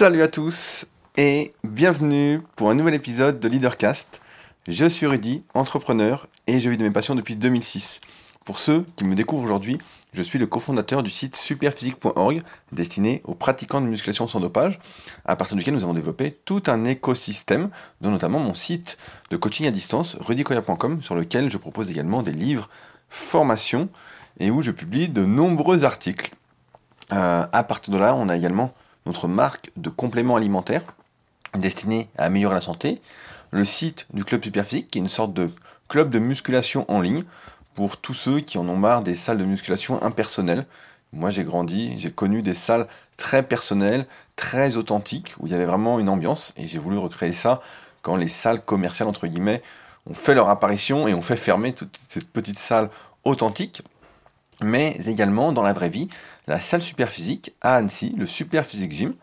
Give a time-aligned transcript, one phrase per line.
[0.00, 0.86] Salut à tous
[1.18, 4.22] et bienvenue pour un nouvel épisode de Leadercast.
[4.66, 8.00] Je suis Rudy, entrepreneur et je vis de mes passions depuis 2006.
[8.46, 9.76] Pour ceux qui me découvrent aujourd'hui,
[10.14, 12.40] je suis le cofondateur du site superphysique.org
[12.72, 14.80] destiné aux pratiquants de musculation sans dopage,
[15.26, 17.68] à partir duquel nous avons développé tout un écosystème,
[18.00, 18.96] dont notamment mon site
[19.30, 22.70] de coaching à distance, rudykoya.com, sur lequel je propose également des livres,
[23.10, 23.90] formations
[24.38, 26.30] et où je publie de nombreux articles.
[27.12, 28.72] Euh, à partir de là, on a également
[29.28, 30.82] marque de compléments alimentaires
[31.56, 33.00] destinés à améliorer la santé,
[33.50, 35.50] le site du Club Superphysique, qui est une sorte de
[35.88, 37.24] club de musculation en ligne
[37.74, 40.66] pour tous ceux qui en ont marre des salles de musculation impersonnelles.
[41.12, 45.64] Moi, j'ai grandi, j'ai connu des salles très personnelles, très authentiques, où il y avait
[45.64, 47.60] vraiment une ambiance, et j'ai voulu recréer ça
[48.02, 49.62] quand les salles commerciales, entre guillemets,
[50.08, 52.88] ont fait leur apparition et ont fait fermer toute cette petite salle
[53.24, 53.82] authentique.
[54.62, 56.08] Mais également, dans la vraie vie,
[56.46, 59.14] la salle Superphysique à Annecy, le Superphysique Gym.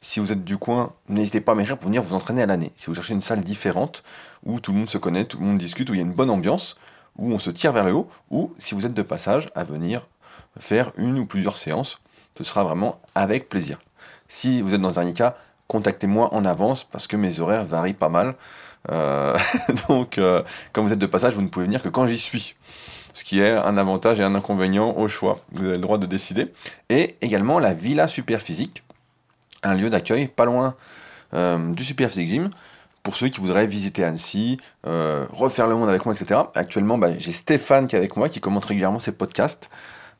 [0.00, 2.72] Si vous êtes du coin, n'hésitez pas à m'écrire pour venir vous entraîner à l'année.
[2.76, 4.04] Si vous cherchez une salle différente,
[4.44, 6.12] où tout le monde se connaît, tout le monde discute, où il y a une
[6.12, 6.76] bonne ambiance,
[7.18, 10.06] où on se tire vers le haut, ou si vous êtes de passage, à venir
[10.58, 12.00] faire une ou plusieurs séances.
[12.38, 13.78] Ce sera vraiment avec plaisir.
[14.28, 15.36] Si vous êtes dans un dernier cas,
[15.68, 18.34] contactez-moi en avance parce que mes horaires varient pas mal.
[18.90, 19.36] Euh,
[19.88, 22.54] donc, euh, quand vous êtes de passage, vous ne pouvez venir que quand j'y suis.
[23.16, 25.40] Ce qui est un avantage et un inconvénient au choix.
[25.52, 26.52] Vous avez le droit de décider.
[26.90, 28.82] Et également la Villa Superphysique,
[29.62, 30.74] un lieu d'accueil pas loin
[31.32, 32.50] euh, du Superphysique Gym
[33.02, 36.40] pour ceux qui voudraient visiter Annecy, euh, refaire le monde avec moi, etc.
[36.54, 39.70] Actuellement, bah, j'ai Stéphane qui est avec moi, qui commente régulièrement ses podcasts,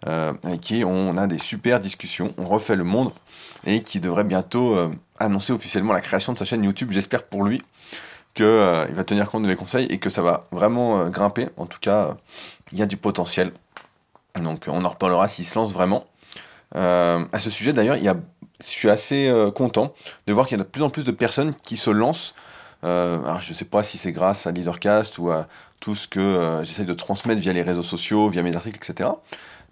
[0.07, 3.13] euh, avec qui on a des super discussions, on refait le monde,
[3.67, 4.75] et qui devrait bientôt
[5.19, 6.93] annoncer officiellement la création de sa chaîne YouTube.
[6.93, 7.61] J'espère pour lui
[8.37, 11.49] qu'il va tenir compte de mes conseils et que ça va vraiment grimper.
[11.57, 12.17] En tout cas,
[12.73, 13.53] il y a du potentiel.
[14.41, 16.07] Donc on en reparlera s'il se lance vraiment.
[16.75, 19.95] à ce sujet d'ailleurs, je suis assez content
[20.27, 22.35] de voir qu'il y a de plus en plus de personnes qui se lancent
[22.85, 25.49] euh, je ne sais pas si c'est grâce à Leadercast ou à
[25.81, 29.11] tout ce que euh, j'essaie de transmettre via les réseaux sociaux, via mes articles, etc.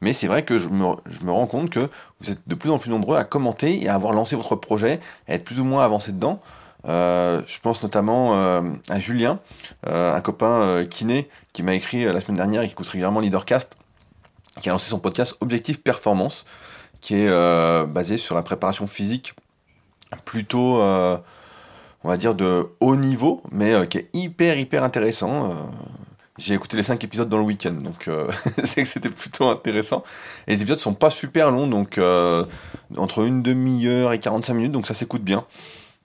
[0.00, 1.88] Mais c'est vrai que je me, je me, rends compte que
[2.20, 5.00] vous êtes de plus en plus nombreux à commenter et à avoir lancé votre projet,
[5.28, 6.40] à être plus ou moins avancé dedans.
[6.86, 8.34] Euh, je pense notamment
[8.88, 9.40] à Julien,
[9.86, 13.76] un copain kiné qui m'a écrit la semaine dernière et qui écoute régulièrement Leadercast,
[14.60, 16.44] qui a lancé son podcast Objectif Performance,
[17.00, 19.34] qui est basé sur la préparation physique
[20.24, 20.80] plutôt
[22.04, 25.50] on va dire, de haut niveau, mais euh, qui est hyper, hyper intéressant.
[25.50, 25.54] Euh,
[26.36, 28.30] j'ai écouté les 5 épisodes dans le week-end, donc euh,
[28.64, 30.04] c'est que c'était plutôt intéressant.
[30.46, 31.98] Et les épisodes sont pas super longs, donc
[32.96, 35.44] entre une demi-heure et 45 minutes, donc ça s'écoute bien.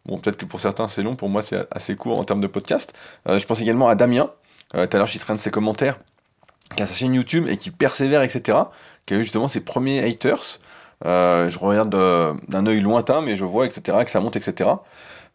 [0.05, 2.47] Bon, peut-être que pour certains c'est long, pour moi c'est assez court en termes de
[2.47, 2.93] podcast.
[3.27, 4.31] je pense également à Damien,
[4.71, 5.99] tout à l'heure j'y traîne ses commentaires,
[6.75, 8.57] qui a sa chaîne YouTube et qui persévère, etc.
[9.05, 10.59] Qui a eu justement ses premiers haters.
[11.03, 11.89] je regarde
[12.47, 14.69] d'un œil lointain, mais je vois, etc., que ça monte, etc.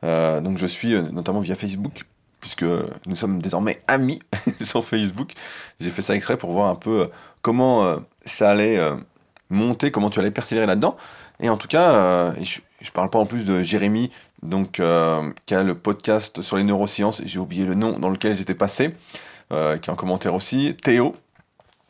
[0.04, 2.04] Euh, donc je suis euh, notamment via Facebook,
[2.40, 2.64] puisque
[3.06, 4.20] nous sommes désormais amis
[4.62, 5.32] sur Facebook.
[5.80, 7.06] J'ai fait ça exprès pour voir un peu euh,
[7.42, 8.80] comment ça allait
[9.50, 10.96] monter, comment tu allais persévérer là-dedans.
[11.40, 14.10] Et en tout cas, je, je parle pas en plus de Jérémy,
[14.44, 14.80] donc
[15.46, 18.94] qui a le podcast sur les neurosciences, j'ai oublié le nom dans lequel j'étais passé,
[19.50, 21.14] qui est en commentaire aussi, Théo,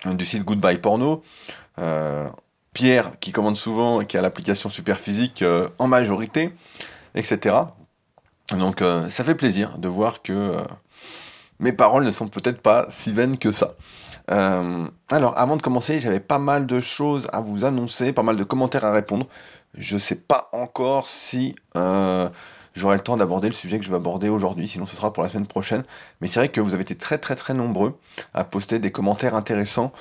[0.07, 1.23] du site Goodbye Porno,
[2.73, 5.45] Pierre, qui commande souvent, qui a l'application Superphysique
[5.79, 6.53] en majorité,
[7.15, 7.65] etc.
[8.53, 10.63] Donc euh, ça fait plaisir de voir que euh,
[11.61, 13.75] mes paroles ne sont peut-être pas si vaines que ça.
[14.31, 18.37] Euh, alors avant de commencer, j'avais pas mal de choses à vous annoncer, pas mal
[18.37, 19.27] de commentaires à répondre.
[19.77, 24.29] Je sais pas encore si j'aurai le temps d'aborder le sujet que je vais aborder
[24.29, 25.85] aujourd'hui, sinon ce sera pour la semaine prochaine.
[26.21, 27.99] Mais c'est vrai que vous avez été très très très nombreux
[28.35, 29.93] à poster des commentaires intéressants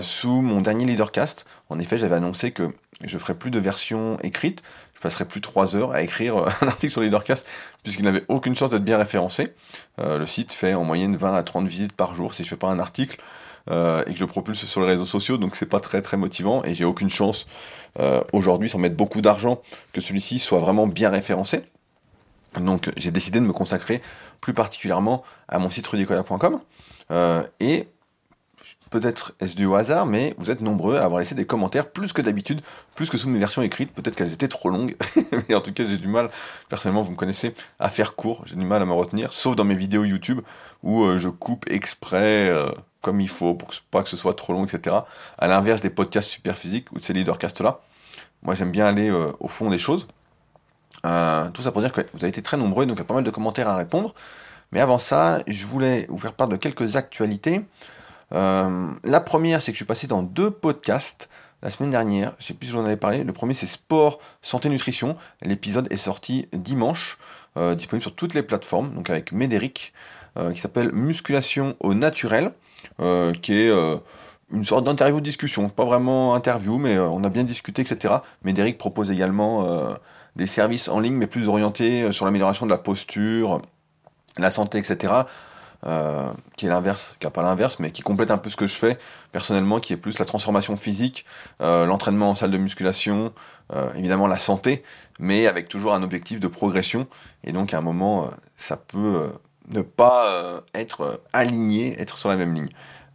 [0.00, 1.46] sous mon dernier leadercast.
[1.68, 2.70] En effet, j'avais annoncé que
[3.04, 4.62] je ferai plus de versions écrites,
[4.94, 7.46] je passerai plus 3 heures à écrire euh, un article sur Leadercast
[7.82, 9.52] puisqu'il n'avait aucune chance d'être bien référencé.
[9.98, 12.56] Euh, le site fait en moyenne 20 à 30 visites par jour si je fais
[12.56, 13.20] pas un article
[13.70, 16.64] euh, et que je propulse sur les réseaux sociaux, donc c'est pas très très motivant
[16.64, 17.46] et j'ai aucune chance
[18.32, 19.60] aujourd'hui, sans mettre beaucoup d'argent,
[19.92, 21.62] que celui-ci soit vraiment bien référencé.
[22.58, 24.00] Donc j'ai décidé de me consacrer
[24.40, 26.60] plus particulièrement à mon site rudicola.com
[27.60, 27.88] et
[28.92, 32.20] Peut-être est-ce du hasard, mais vous êtes nombreux à avoir laissé des commentaires plus que
[32.20, 32.60] d'habitude,
[32.94, 33.90] plus que sous mes versions écrites.
[33.90, 34.96] Peut-être qu'elles étaient trop longues,
[35.48, 36.28] mais en tout cas j'ai du mal,
[36.68, 38.42] personnellement vous me connaissez, à faire court.
[38.44, 40.42] J'ai du mal à me retenir, sauf dans mes vidéos YouTube
[40.82, 44.52] où euh, je coupe exprès euh, comme il faut pour pas que ce soit trop
[44.52, 44.94] long, etc.
[45.38, 47.80] À l'inverse des podcasts super physiques ou de ces leadercasts là.
[48.42, 50.06] Moi j'aime bien aller euh, au fond des choses.
[51.02, 53.14] tout ça pour dire que vous avez été très nombreux, donc il y a pas
[53.14, 54.14] mal de commentaires à répondre.
[54.70, 57.62] Mais avant ça, je voulais vous faire part de quelques actualités.
[58.32, 61.28] Euh, la première, c'est que je suis passé dans deux podcasts
[61.62, 64.68] la semaine dernière, je sais plus si j'en avais parlé, le premier c'est sport, santé,
[64.68, 65.16] nutrition.
[65.42, 67.18] L'épisode est sorti dimanche,
[67.56, 69.92] euh, disponible sur toutes les plateformes, donc avec Médéric,
[70.54, 72.52] qui s'appelle Musculation au naturel,
[73.42, 73.70] qui est
[74.50, 78.14] une sorte d'interview discussion, pas vraiment interview, mais on a bien discuté, etc.
[78.42, 79.94] Médéric propose également
[80.34, 83.60] des services en ligne, mais plus orientés sur l'amélioration de la posture,
[84.38, 85.12] la santé, etc.
[85.84, 88.68] Euh, qui est l'inverse, qui n'est pas l'inverse, mais qui complète un peu ce que
[88.68, 88.98] je fais
[89.32, 91.26] personnellement, qui est plus la transformation physique,
[91.60, 93.32] euh, l'entraînement en salle de musculation,
[93.74, 94.84] euh, évidemment la santé,
[95.18, 97.08] mais avec toujours un objectif de progression.
[97.42, 99.32] Et donc à un moment, ça peut
[99.70, 102.70] ne pas être aligné, être sur la même ligne.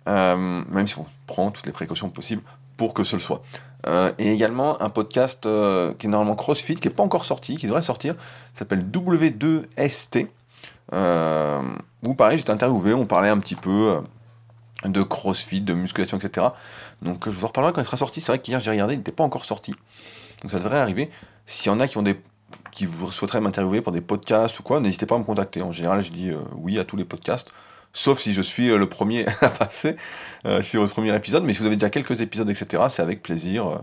[0.05, 2.41] même si on prend toutes les précautions possibles
[2.75, 3.43] pour que ce le soit.
[4.17, 5.47] et également un podcast
[5.97, 8.15] qui est normalement CrossFit, qui n'est pas encore sorti, qui devrait sortir,
[8.55, 10.27] s'appelle W2ST.
[10.93, 11.61] Euh,
[12.03, 14.01] où pareil, j'étais interviewé, on parlait un petit peu
[14.85, 16.47] euh, de crossfit, de musculation, etc.
[17.01, 18.21] Donc je vous en reparlerai quand il sera sorti.
[18.21, 19.73] C'est vrai qu'hier j'ai regardé, il n'était pas encore sorti.
[20.41, 21.09] Donc ça devrait arriver.
[21.45, 22.19] S'il y en a qui ont des
[22.71, 25.61] qui vous souhaiteraient m'interviewer pour des podcasts ou quoi, n'hésitez pas à me contacter.
[25.61, 27.51] En général, je dis euh, oui à tous les podcasts,
[27.91, 29.97] sauf si je suis le premier à passer
[30.45, 31.43] euh, sur votre premier épisode.
[31.43, 33.81] Mais si vous avez déjà quelques épisodes, etc., c'est avec plaisir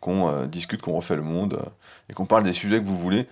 [0.00, 1.62] qu'on discute, qu'on refait le monde
[2.10, 3.28] et qu'on parle des sujets que vous voulez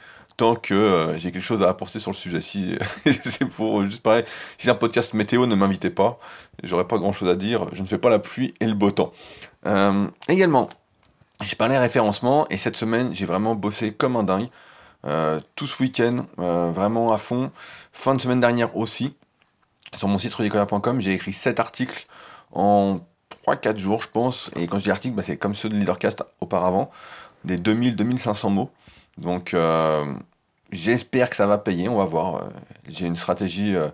[0.63, 2.41] que euh, j'ai quelque chose à apporter sur le sujet.
[2.43, 4.25] Si c'est pour juste pareil,
[4.59, 6.19] si c'est un podcast météo, ne m'invitez pas.
[6.63, 7.67] J'aurais pas grand chose à dire.
[7.73, 9.13] Je ne fais pas la pluie et le beau temps.
[9.67, 10.69] Euh, également,
[11.43, 14.49] j'ai parlé référencement et cette semaine, j'ai vraiment bossé comme un dingue.
[15.07, 17.51] Euh, tout ce week-end, vraiment à fond.
[17.93, 19.15] Fin de semaine dernière aussi.
[19.97, 22.07] Sur mon site rudicola.com, j'ai écrit 7 articles
[22.53, 23.01] en
[23.47, 24.51] 3-4 jours, je pense.
[24.57, 26.91] Et quand je dis articles, bah, c'est comme ceux de Leadercast auparavant,
[27.45, 28.71] des 2000-2500 mots.
[29.19, 29.55] Donc,
[30.73, 32.37] J'espère que ça va payer, on va voir.
[32.37, 32.49] Euh,
[32.89, 33.89] j'ai une stratégie euh,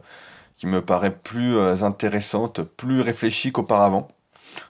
[0.56, 4.08] qui me paraît plus euh, intéressante, plus réfléchie qu'auparavant.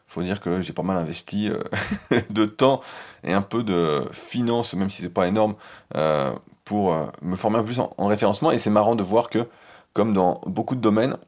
[0.06, 1.50] Faut dire que j'ai pas mal investi
[2.30, 2.80] de temps
[3.24, 5.56] et un peu de finances, même si c'est pas énorme,
[6.64, 8.50] pour me former un peu plus en, référencement.
[8.50, 9.46] Et c'est marrant de voir que,
[9.92, 11.18] comme dans beaucoup de domaines,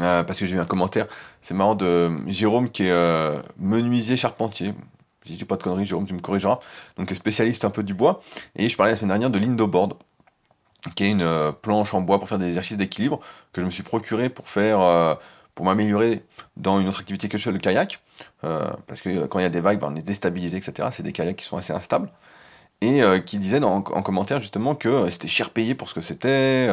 [0.00, 1.06] parce que j'ai eu un commentaire,
[1.42, 4.74] c'est marrant de Jérôme qui est menuisier charpentier,
[5.24, 6.60] si je dis pas de conneries, Jérôme, tu me corrigeras,
[6.96, 8.20] donc spécialiste un peu du bois.
[8.56, 9.94] Et je parlais la semaine dernière de l'Indoboard,
[10.94, 13.20] qui est une euh, planche en bois pour faire des exercices d'équilibre
[13.52, 15.14] que je me suis procuré pour faire, euh,
[15.54, 16.24] pour m'améliorer
[16.56, 18.00] dans une autre activité que je fais, le kayak.
[18.44, 20.88] Euh, parce que quand il y a des vagues, ben, on est déstabilisé, etc.
[20.92, 22.10] C'est des kayaks qui sont assez instables.
[22.80, 26.68] Et qui disait en commentaire justement que c'était cher payé pour ce que c'était,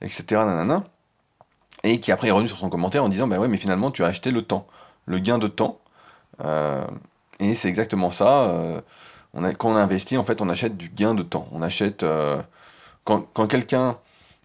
[0.00, 0.24] etc.
[0.30, 0.84] Nanana.
[1.82, 4.02] Et qui après est revenu sur son commentaire en disant Bah ouais, mais finalement tu
[4.02, 4.66] as acheté le temps,
[5.04, 5.78] le gain de temps.
[7.42, 8.42] Et c'est exactement ça.
[8.42, 8.80] Euh,
[9.34, 11.48] quand on investit, en fait, on achète du gain de temps.
[11.50, 12.04] On achète.
[12.04, 12.40] Euh,
[13.04, 13.98] quand, quelqu'un.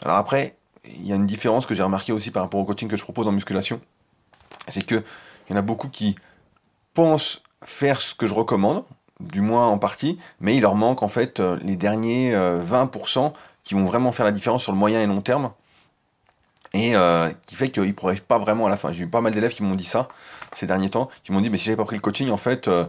[0.03, 2.89] Alors après, il y a une différence que j'ai remarqué aussi par rapport au coaching
[2.89, 3.79] que je propose en musculation.
[4.67, 5.03] C'est qu'il
[5.51, 6.15] y en a beaucoup qui
[6.95, 8.83] pensent faire ce que je recommande,
[9.19, 13.33] du moins en partie, mais il leur manque en fait euh, les derniers 20%
[13.63, 15.51] qui vont vraiment faire la différence sur le moyen et long terme
[16.73, 16.93] et
[17.45, 18.91] qui fait qu'ils ne progressent pas vraiment à la fin.
[18.91, 20.09] J'ai eu pas mal d'élèves qui m'ont dit ça
[20.57, 22.67] ces derniers temps, qui m'ont dit, mais si j'avais pas pris le coaching, en fait,
[22.67, 22.85] euh,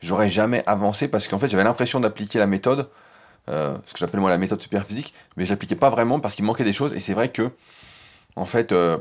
[0.00, 2.88] j'aurais jamais avancé parce qu'en fait, j'avais l'impression d'appliquer la méthode,
[3.48, 6.34] euh, ce que j'appelle moi la méthode super physique, mais je l'appliquais pas vraiment parce
[6.34, 6.92] qu'il manquait des choses.
[6.94, 7.52] Et c'est vrai que,
[8.34, 8.98] en fait, euh,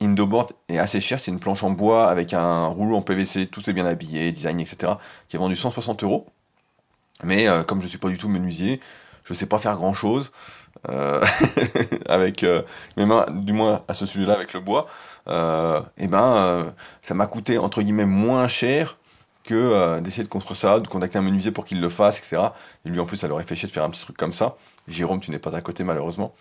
[0.00, 3.68] Indoboard est assez cher, c'est une planche en bois avec un rouleau en PVC, tout
[3.70, 4.94] est bien habillé, design, etc.,
[5.28, 6.26] qui est vendu 160 euros.
[7.22, 8.80] Mais comme je suis pas du tout menuisier,
[9.24, 10.32] je sais pas faire grand chose.
[12.06, 12.46] avec
[12.96, 14.86] mes mains, du moins à ce sujet-là, avec le bois
[15.28, 16.64] euh, et ben, euh,
[17.02, 18.96] ça m'a coûté entre guillemets moins cher
[19.44, 22.42] que euh, d'essayer de construire ça, de contacter un menuisier pour qu'il le fasse, etc.
[22.84, 24.56] Et lui en plus, ça leur chier de faire un petit truc comme ça.
[24.88, 26.34] Jérôme, tu n'es pas à côté malheureusement.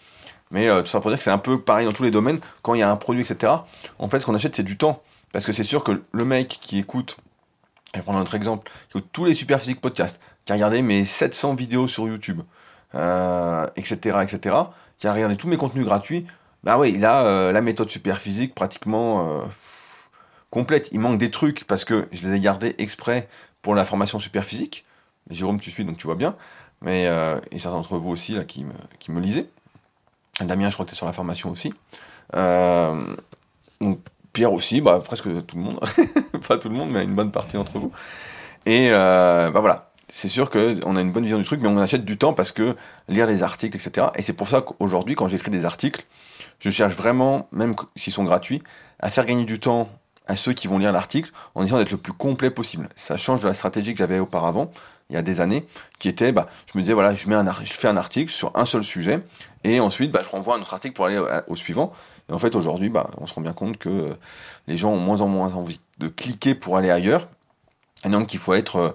[0.51, 2.39] Mais tout ça pour dire que c'est un peu pareil dans tous les domaines.
[2.63, 3.53] Quand il y a un produit, etc.,
[3.99, 5.03] en fait, ce qu'on achète, c'est du temps.
[5.31, 7.17] Parce que c'est sûr que le mec qui écoute,
[7.93, 10.81] vais prendre un autre exemple, qui écoute tous les super physiques podcasts, qui a regardé
[10.81, 12.41] mes 700 vidéos sur YouTube,
[13.75, 14.55] etc., etc.,
[14.97, 16.25] qui a regardé tous mes contenus gratuits,
[16.63, 19.41] bah oui, il a euh, la méthode super physique pratiquement euh,
[20.49, 20.89] complète.
[20.91, 23.29] Il manque des trucs parce que je les ai gardés exprès
[23.61, 24.85] pour la formation super physique.
[25.29, 26.35] Jérôme, tu suis, donc tu vois bien.
[26.81, 29.47] Mais euh, et certains d'entre vous aussi là qui me, qui me lisaient.
[30.41, 31.73] Damien, je crois que tu es sur la formation aussi.
[32.33, 33.99] donc
[34.31, 35.79] Pierre aussi, bah, presque tout le monde.
[36.47, 37.91] Pas tout le monde, mais une bonne partie d'entre vous.
[38.65, 42.05] Et bah voilà, c'est sûr qu'on a une bonne vision du truc, mais on achète
[42.05, 42.75] du temps parce que
[43.07, 44.07] lire des articles, etc.
[44.15, 46.05] Et c'est pour ça qu'aujourd'hui, quand j'écris des articles,
[46.59, 48.61] je cherche vraiment, même s'ils sont gratuits,
[48.99, 49.89] à faire gagner du temps
[50.27, 52.89] à ceux qui vont lire l'article en essayant d'être le plus complet possible.
[52.95, 54.71] Ça change de la stratégie que j'avais auparavant,
[55.09, 55.65] il y a des années,
[55.97, 59.21] qui était, bah, je me disais, voilà, je, fais un article sur un seul sujet,
[59.63, 61.93] et ensuite, bah, je renvoie un autre article pour aller au, suivant.
[62.29, 64.11] Et en fait, aujourd'hui, bah, on se rend bien compte que
[64.67, 67.27] les gens ont moins en moins envie de cliquer pour aller ailleurs,
[68.05, 68.89] Et donc il faut être euh,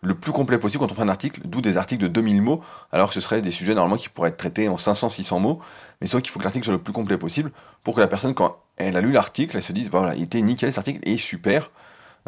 [0.00, 2.62] le plus complet possible quand on fait un article, d'où des articles de 2000 mots,
[2.92, 5.60] alors que ce seraient des sujets normalement qui pourraient être traités en 500-600 mots,
[6.00, 7.50] mais sauf qu'il faut que l'article soit le plus complet possible
[7.82, 10.22] pour que la personne, quand elle a lu l'article, elle se dise, bah voilà, il
[10.22, 11.70] était nickel cet article, et super.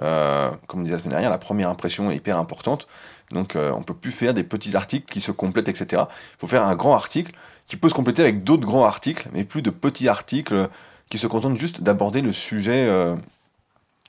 [0.03, 2.89] Euh, comme on disait la semaine dernière, la première impression est hyper importante,
[3.31, 6.05] donc euh, on peut plus faire des petits articles qui se complètent, etc.
[6.09, 7.33] Il faut faire un grand article
[7.67, 10.69] qui peut se compléter avec d'autres grands articles, mais plus de petits articles
[11.09, 12.31] qui se contentent juste d'aborder le
[12.69, 13.17] euh,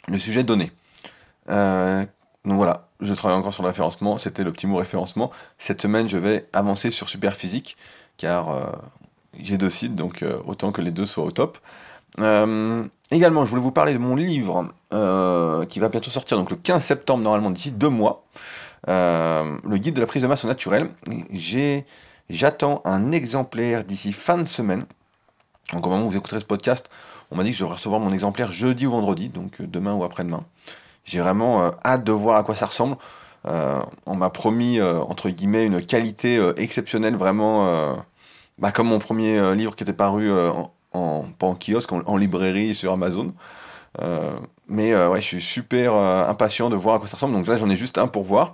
[0.07, 0.71] le sujet donné.
[2.45, 5.31] Euh, donc voilà, je travaille encore sur le référencement, c'était le référencement.
[5.59, 7.77] Cette semaine, je vais avancer sur Superphysique,
[8.17, 8.71] car euh,
[9.39, 11.57] j'ai deux sites, donc autant que les deux soient au top.
[12.17, 14.73] également, je voulais vous parler de mon livre
[15.69, 18.25] qui va bientôt sortir, donc le 15 septembre, normalement d'ici deux mois.
[18.87, 20.89] le guide de la prise de masse au naturel.
[22.31, 24.85] J'attends un exemplaire d'ici fin de semaine.
[25.73, 26.89] Donc au moment où vous écouterez ce podcast,
[27.29, 29.93] on m'a dit que je vais recevoir mon exemplaire jeudi ou vendredi, donc euh, demain
[29.93, 30.45] ou après-demain.
[31.03, 32.97] J'ai vraiment euh, hâte de voir à quoi ça ressemble.
[33.47, 37.95] Euh, on m'a promis, entre guillemets, une qualité exceptionnelle, vraiment,
[38.59, 40.31] bah, comme mon premier livre qui était paru
[40.93, 43.33] en, pas en kiosque, en, librairie sur Amazon.
[44.67, 47.33] mais ouais, je suis super impatient de voir à quoi ça ressemble.
[47.33, 48.53] Donc là, j'en ai juste un pour voir.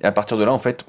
[0.00, 0.84] Et à partir de là, en fait,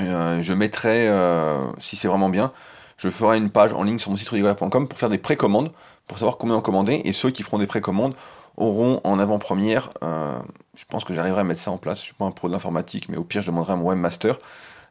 [0.00, 2.52] euh, je mettrai, euh, si c'est vraiment bien,
[2.98, 5.72] je ferai une page en ligne sur mon site rudigola.com pour faire des précommandes,
[6.06, 8.14] pour savoir combien en commander, et ceux qui feront des précommandes
[8.56, 10.38] auront en avant-première, euh,
[10.74, 12.52] je pense que j'arriverai à mettre ça en place, je suis pas un pro de
[12.52, 14.38] l'informatique, mais au pire je demanderai à mon webmaster,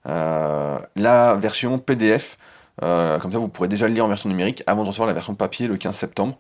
[0.05, 2.37] la version PDF,
[2.79, 5.33] comme ça vous pourrez déjà le lire en version numérique avant de recevoir la version
[5.33, 6.37] papier le 15 septembre.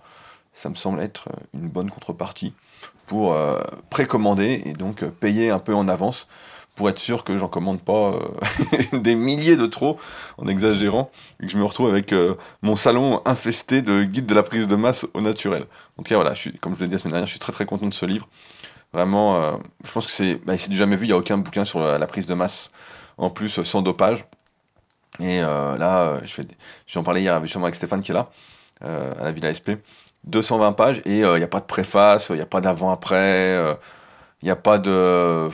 [0.53, 2.53] Ça me semble être une bonne contrepartie
[3.07, 3.35] pour
[3.89, 6.27] précommander et donc payer un peu en avance
[6.75, 8.19] pour être sûr que j'en commande pas euh,
[8.99, 9.97] des milliers de trop
[10.37, 11.09] en exagérant
[11.41, 14.67] et que je me retrouve avec euh, mon salon infesté de guides de la prise
[14.67, 15.65] de masse au naturel.
[15.97, 17.87] Donc là voilà, comme je l'ai dit la semaine dernière, je suis très très content
[17.87, 18.27] de ce livre.
[18.93, 19.53] Vraiment, euh,
[19.83, 22.07] je pense que c'est bah, du jamais vu, il n'y a aucun bouquin sur la,
[22.07, 22.71] prise de masse
[23.17, 24.25] en plus sans dopage.
[25.21, 26.41] Et là, je
[26.87, 28.29] j'en parlais hier avec, avec Stéphane qui est là,
[28.81, 29.79] à la Villa SP.
[30.25, 33.77] 220 pages et il n'y a pas de préface, il n'y a pas d'avant-après,
[34.41, 35.49] il n'y a pas de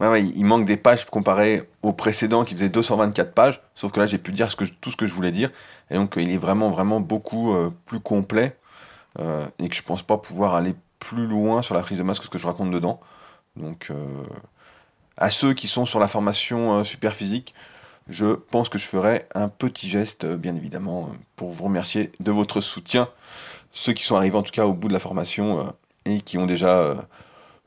[0.00, 4.18] il manque des pages comparé au précédent qui faisait 224 pages, sauf que là j'ai
[4.18, 5.50] pu dire tout ce que je voulais dire,
[5.90, 8.56] et donc il est vraiment vraiment beaucoup euh, plus complet,
[9.18, 12.18] euh, et que je pense pas pouvoir aller plus loin sur la prise de masse
[12.18, 13.00] que ce que je raconte dedans.
[13.56, 14.22] Donc euh,
[15.18, 17.54] à ceux qui sont sur la formation super physique,
[18.08, 22.60] je pense que je ferai un petit geste, bien évidemment, pour vous remercier de votre
[22.60, 23.08] soutien,
[23.72, 25.72] ceux qui sont arrivés en tout cas au bout de la formation
[26.04, 26.96] et qui ont déjà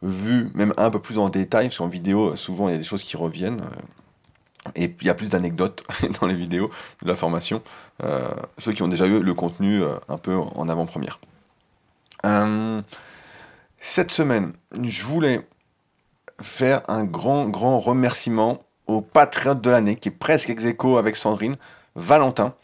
[0.05, 2.83] vu même un peu plus en détail, parce qu'en vidéo, souvent il y a des
[2.83, 3.61] choses qui reviennent.
[3.61, 5.83] Euh, et il y a plus d'anecdotes
[6.21, 6.71] dans les vidéos
[7.03, 7.61] de la formation,
[8.03, 11.19] euh, ceux qui ont déjà eu le contenu euh, un peu en avant-première.
[13.79, 15.47] cette semaine, je voulais
[16.41, 21.15] faire un grand, grand remerciement au patriote de l'année, qui est presque ex aequo avec
[21.15, 21.55] Sandrine,
[21.95, 22.55] Valentin,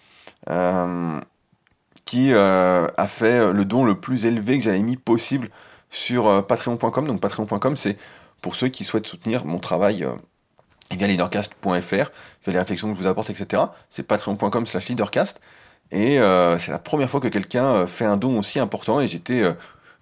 [2.06, 5.52] qui a fait le don le plus élevé que j'avais mis possible
[5.92, 7.06] sur euh, patreon.com.
[7.06, 7.98] Donc patreon.com, c'est
[8.42, 10.14] pour ceux qui souhaitent soutenir mon travail euh,
[10.90, 12.08] via leadercast.fr, via
[12.48, 13.64] les réflexions que je vous apporte, etc.
[13.92, 15.40] C'est patreon.com slash leadercast.
[15.92, 19.44] Et euh, c'est la première fois que quelqu'un fait un don aussi important et j'étais...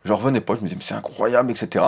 [0.05, 1.85] je revenais pas, je me disais mais c'est incroyable, etc.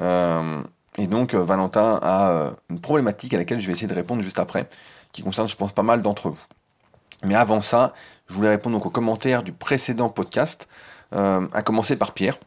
[0.00, 4.66] et donc Valentin a une problématique à laquelle je vais essayer de répondre juste après,
[5.12, 6.40] qui concerne je pense pas mal d'entre vous.
[7.22, 7.92] Mais avant ça,
[8.28, 10.66] je voulais répondre donc aux commentaires du précédent podcast,
[11.12, 12.38] à commencer par Pierre.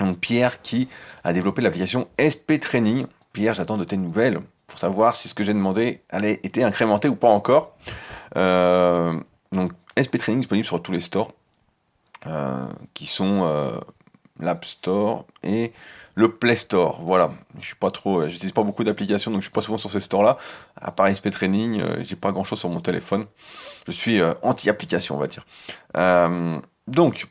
[0.00, 0.88] Donc Pierre qui
[1.22, 3.06] a développé l'application SP Training.
[3.32, 7.08] Pierre, j'attends de tes nouvelles pour savoir si ce que j'ai demandé allait été incrémenté
[7.08, 7.76] ou pas encore.
[8.36, 9.18] Euh,
[9.52, 11.32] donc SP Training disponible sur tous les stores
[12.26, 13.78] euh, qui sont euh,
[14.38, 15.72] l'App Store et
[16.14, 17.02] le Play Store.
[17.02, 19.90] Voilà, je suis pas trop, j'utilise pas beaucoup d'applications donc je suis pas souvent sur
[19.90, 20.38] ces stores là.
[20.80, 23.26] À part SP Training, j'ai pas grand chose sur mon téléphone.
[23.86, 25.44] Je suis anti-application, on va dire.
[26.86, 27.26] donc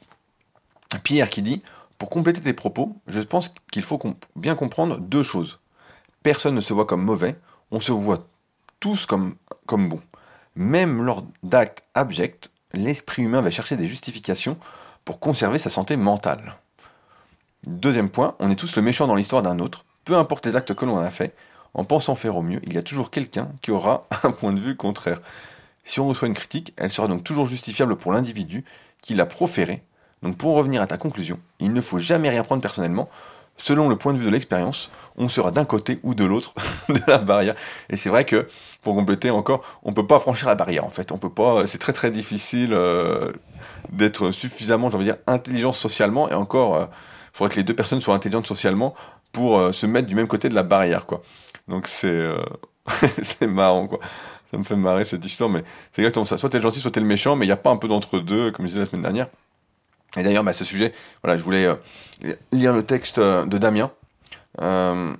[1.03, 1.61] Pierre qui dit
[1.99, 3.99] pour compléter tes propos, je pense qu'il faut
[4.37, 5.59] bien comprendre deux choses.
[6.23, 7.35] Personne ne se voit comme mauvais,
[7.71, 8.25] on se voit
[8.79, 9.35] tous comme,
[9.67, 10.01] comme bons.
[10.55, 14.57] Même lors d'actes abjects, l'esprit humain va chercher des justifications
[15.03, 16.55] pour conserver sa santé mentale.
[17.67, 20.73] Deuxième point, on est tous le méchant dans l'histoire d'un autre, peu importe les actes
[20.73, 21.35] que l'on a faits,
[21.73, 24.59] en pensant faire au mieux, il y a toujours quelqu'un qui aura un point de
[24.59, 25.21] vue contraire.
[25.83, 28.63] Si on reçoit une critique, elle sera donc toujours justifiable pour l'individu
[29.01, 29.83] qui l'a proférée
[30.23, 33.09] donc pour revenir à ta conclusion, il ne faut jamais rien prendre personnellement.
[33.61, 36.53] Selon le point de vue de l'expérience, on sera d'un côté ou de l'autre
[36.89, 37.55] de la barrière.
[37.89, 38.47] Et c'est vrai que,
[38.81, 41.11] pour compléter encore, on ne peut pas franchir la barrière en fait.
[41.11, 41.67] On peut pas.
[41.67, 43.33] C'est très très difficile euh,
[43.91, 46.29] d'être suffisamment, j'ai envie dire, intelligent socialement.
[46.29, 46.87] Et encore, il euh,
[47.33, 48.95] faudrait que les deux personnes soient intelligentes socialement
[49.33, 51.21] pour se mettre du même côté de la barrière, quoi.
[51.67, 52.29] Donc c'est
[53.21, 53.99] c'est marrant, quoi.
[54.51, 56.37] Ça me fait marrer cette histoire, mais c'est exactement ça.
[56.37, 57.87] Soit t'es le gentil, soit t'es le méchant, mais il n'y a pas un peu
[57.87, 59.27] d'entre-deux, comme je disais la semaine dernière.
[60.17, 61.67] Et d'ailleurs, bah, ce sujet, voilà, je voulais
[62.51, 63.91] lire le texte de Damien.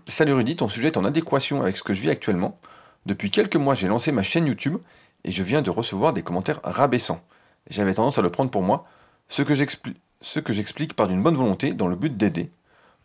[0.08, 2.60] Salut Rudy, ton sujet est en adéquation avec ce que je vis actuellement.
[3.06, 4.78] Depuis quelques mois, j'ai lancé ma chaîne YouTube
[5.24, 7.22] et je viens de recevoir des commentaires rabaissants.
[7.70, 8.86] J'avais tendance à le prendre pour moi,
[9.30, 12.52] ce que j'explique par d'une bonne volonté dans le but d'aider,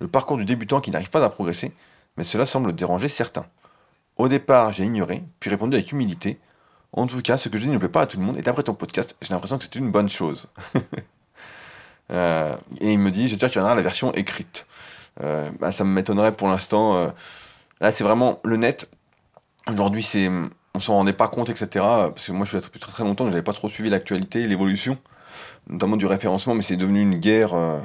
[0.01, 1.73] le parcours du débutant qui n'arrive pas à progresser,
[2.17, 3.47] mais cela semble déranger certains.
[4.17, 6.39] Au départ, j'ai ignoré, puis répondu avec humilité.
[6.93, 8.43] En tout cas, ce que je dis ne plaît pas à tout le monde, et
[8.43, 10.49] d'après ton podcast, j'ai l'impression que c'est une bonne chose.
[12.11, 14.67] Euh, et il me dit, j'espère qu'il y en aura la version écrite.
[15.23, 16.97] Euh, bah, ça m'étonnerait pour l'instant.
[16.97, 17.09] Euh,
[17.81, 18.89] là, c'est vraiment le net.
[19.69, 20.31] Aujourd'hui, c'est
[20.77, 21.69] on s'en rendait pas compte, etc.
[21.75, 24.47] Parce que moi, je suis là depuis très très longtemps, j'avais pas trop suivi l'actualité,
[24.47, 24.99] l'évolution,
[25.69, 27.79] notamment du référencement, mais c'est devenu une guerre euh,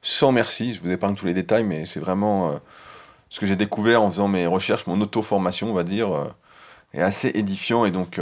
[0.00, 0.74] sans merci.
[0.74, 2.58] Je vous épargne tous les détails, mais c'est vraiment
[3.28, 6.34] ce que j'ai découvert en faisant mes recherches, mon auto-formation, on va dire,
[6.94, 7.84] est assez édifiant.
[7.84, 8.18] Et donc,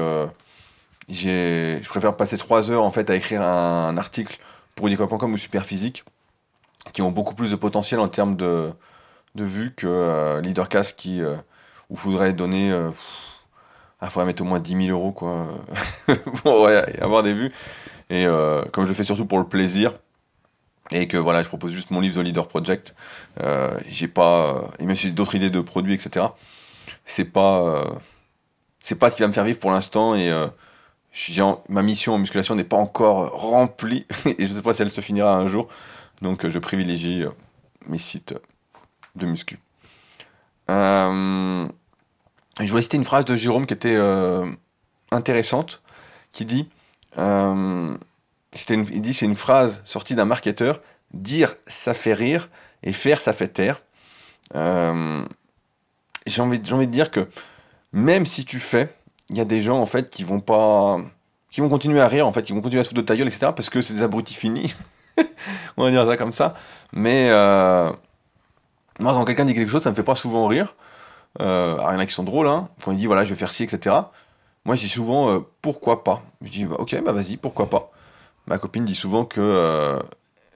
[1.08, 4.38] j'ai, je préfère passer trois heures en fait à écrire un, article
[4.80, 6.04] pour Udicoin.com ou Superphysique,
[6.94, 8.70] qui ont beaucoup plus de potentiel en termes de,
[9.34, 12.74] de vues que Leadercast qui où il faudrait donner
[14.00, 15.48] il ah, faudrait mettre au moins 10 000 euros, quoi,
[16.42, 17.52] pour avoir des vues.
[18.08, 19.92] Et euh, comme je le fais surtout pour le plaisir,
[20.90, 22.94] et que voilà, je propose juste mon livre The Leader Project,
[23.42, 26.28] euh, j'ai pas, et même si j'ai d'autres idées de produits, etc.,
[27.04, 27.84] c'est pas, euh,
[28.82, 30.32] c'est pas ce qui va me faire vivre pour l'instant, et
[31.68, 35.00] ma mission en musculation n'est pas encore remplie, et je sais pas si elle se
[35.00, 35.68] finira un jour,
[36.22, 37.24] donc je privilégie
[37.86, 38.34] mes sites
[39.16, 39.58] de muscu.
[40.70, 41.66] Euh,
[42.60, 44.50] je voulais citer une phrase de Jérôme qui était euh,
[45.10, 45.82] intéressante,
[46.32, 46.68] qui dit,
[47.18, 47.96] euh,
[48.68, 50.80] il dit c'est une phrase sortie d'un marketeur,
[51.14, 52.48] dire ça fait rire
[52.82, 53.82] et faire ça fait taire.
[54.54, 55.24] Euh,
[56.26, 57.28] j'ai envie, envie de dire que
[57.92, 58.94] même si tu fais,
[59.30, 61.00] il y a des gens en fait qui vont pas,
[61.50, 63.16] qui vont continuer à rire en fait, qui vont continuer à se foutre de ta
[63.16, 63.52] gueule, etc.
[63.56, 64.74] Parce que c'est des abrutis finis.
[65.76, 66.54] On va dire ça comme ça.
[66.92, 67.30] Mais
[69.00, 70.74] moi, quand quelqu'un dit quelque chose, ça me fait pas souvent rire.
[71.40, 73.38] Euh, il y en a qui sont drôles, hein, quand il dit voilà, je vais
[73.38, 73.96] faire ci, etc.
[74.64, 76.22] Moi, je dis souvent euh, pourquoi pas?
[76.42, 77.90] Je dis bah, ok, bah vas-y, pourquoi pas?
[78.46, 79.98] Ma copine dit souvent que euh,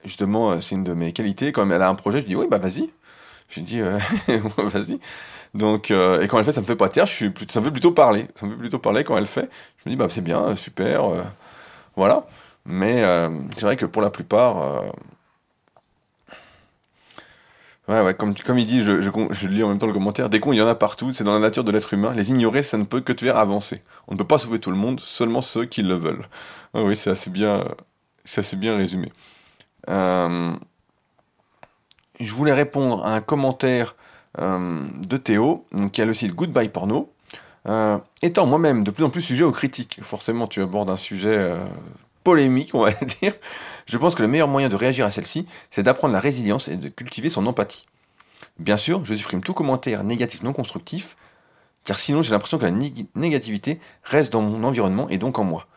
[0.03, 1.51] justement, c'est une de mes qualités.
[1.51, 2.91] Quand elle a un projet, je dis oui, bah vas-y.
[3.49, 3.79] Je dis
[4.57, 4.99] vas-y.
[5.55, 8.27] Donc, et quand elle fait, ça me fait pas taire, ça me fait plutôt parler.
[8.35, 9.49] Ça me fait plutôt parler quand elle fait.
[9.77, 11.03] Je me dis bah c'est bien, super,
[11.95, 12.27] voilà.
[12.65, 13.03] Mais
[13.55, 14.83] c'est vrai que pour la plupart,
[17.87, 20.51] Ouais, ouais, comme, comme il dit, je, lis en même temps le commentaire, des cons,
[20.51, 22.13] il y en a partout, c'est dans la nature de l'être humain.
[22.15, 23.83] Les ignorer, ça ne peut que te faire avancer.
[24.07, 26.27] On ne peut pas sauver tout le monde, seulement ceux qui le veulent.
[26.73, 27.63] oui, c'est assez bien,
[28.23, 29.11] c'est assez bien résumé.
[29.89, 30.55] Euh,
[32.19, 34.04] je voulais répondre à un commentaire euh,
[34.37, 37.11] de Théo, qui a le site Goodbye Porno.
[37.67, 41.57] Euh, étant moi-même de plus en plus sujet aux critiques, forcément tu abordes un sujet
[42.23, 43.33] polémique, on va dire.
[43.85, 46.75] Je pense que le meilleur moyen de réagir à celle-ci, c'est d'apprendre la résilience et
[46.75, 47.85] de cultiver son empathie.
[48.59, 51.15] Bien sûr, je supprime tout commentaire négatif non constructif,
[51.83, 52.73] car sinon j'ai l'impression que la
[53.15, 55.67] négativité reste dans mon environnement et donc en moi.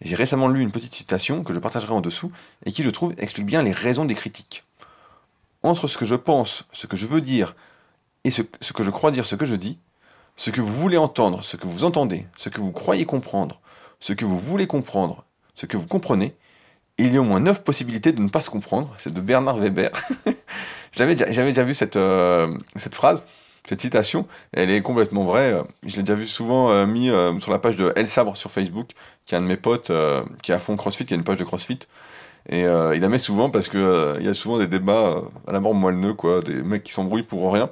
[0.00, 2.30] J'ai récemment lu une petite citation que je partagerai en dessous
[2.64, 4.64] et qui, je trouve, explique bien les raisons des critiques.
[5.62, 7.56] Entre ce que je pense, ce que je veux dire
[8.28, 9.78] et ce, que je crois dire, ce que je dis,
[10.36, 13.60] ce que vous voulez entendre, ce que vous entendez, ce que vous croyez comprendre,
[14.00, 16.36] ce que vous voulez comprendre, ce que vous comprenez,
[16.98, 18.94] il y a au moins 9 possibilités de ne pas se comprendre.
[18.98, 19.90] C'est de Bernard Weber.
[20.92, 23.24] J'avais déjà, vu cette, euh, cette phrase,
[23.68, 24.26] cette citation.
[24.52, 25.54] Elle est complètement vraie.
[25.86, 28.50] Je l'ai déjà vu souvent euh, mis euh, sur la page de El Sabre sur
[28.50, 28.90] Facebook,
[29.26, 29.92] qui est un de mes potes
[30.42, 31.78] qui est à fond CrossFit, qui a une page de CrossFit.
[32.50, 35.60] Et il la met souvent parce que il y a souvent des débats à la
[35.60, 37.70] mort moelleux, quoi, des mecs qui s'embrouillent pour rien.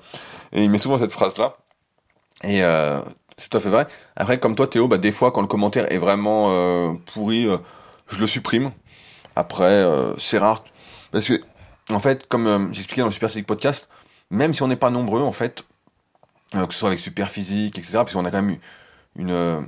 [0.52, 1.56] Et il met souvent cette phrase-là.
[2.42, 2.60] Et
[3.38, 3.86] c'est tout à fait vrai.
[4.16, 7.48] Après, comme toi, Théo, bah, des fois, quand le commentaire est vraiment pourri,
[8.08, 8.70] je le supprime.
[9.36, 10.64] Après, euh, c'est rare.
[11.12, 11.40] Parce que,
[11.90, 13.88] en fait, comme euh, j'expliquais dans le Super Physique Podcast,
[14.30, 15.64] même si on n'est pas nombreux, en fait,
[16.54, 18.58] euh, que ce soit avec Super Physique, etc., parce qu'on a quand même
[19.16, 19.66] une,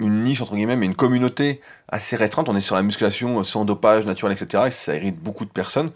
[0.00, 2.48] une niche, entre guillemets, mais une communauté assez restreinte.
[2.48, 5.90] On est sur la musculation sans dopage naturel, etc., et ça hérite beaucoup de personnes.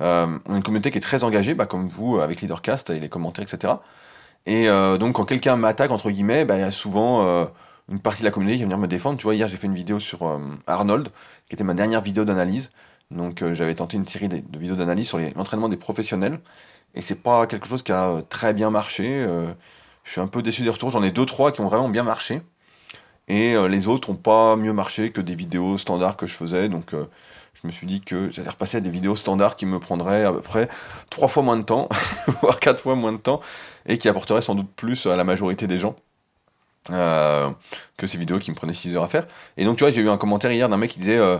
[0.00, 3.08] On a une communauté qui est très engagée, bah, comme vous, avec Leadercast et les
[3.08, 3.74] commentaires, etc.
[4.46, 4.66] Et
[4.98, 7.48] donc, quand quelqu'un m'attaque, entre guillemets, bah, il y a souvent
[7.90, 9.18] une partie de la communauté qui va venir me défendre.
[9.18, 11.08] Tu vois, hier, j'ai fait une vidéo sur Arnold,
[11.48, 12.70] qui était ma dernière vidéo d'analyse.
[13.10, 16.40] Donc euh, j'avais tenté une série de, vidéos d'analyse sur l'entraînement des professionnels.
[16.94, 19.06] Et c'est pas quelque chose qui a euh, très bien marché.
[19.08, 19.52] Euh,
[20.04, 20.90] je suis un peu déçu des retours.
[20.90, 22.42] J'en ai deux, trois qui ont vraiment bien marché.
[23.28, 26.68] Et les autres ont pas mieux marché que des vidéos standards que je faisais.
[26.68, 26.96] Donc
[27.54, 30.32] je me suis dit que j'allais repasser à des vidéos standards qui me prendraient à
[30.32, 30.68] peu près
[31.10, 31.88] trois fois moins de temps,
[32.42, 33.40] voire quatre fois moins de temps,
[33.86, 35.96] et qui apporteraient sans doute plus à la majorité des gens.
[36.88, 37.50] Euh,
[37.98, 39.26] que ces vidéos qui me prenaient 6 heures à faire.
[39.58, 41.38] Et donc, tu vois, j'ai eu un commentaire hier d'un mec qui disait, euh,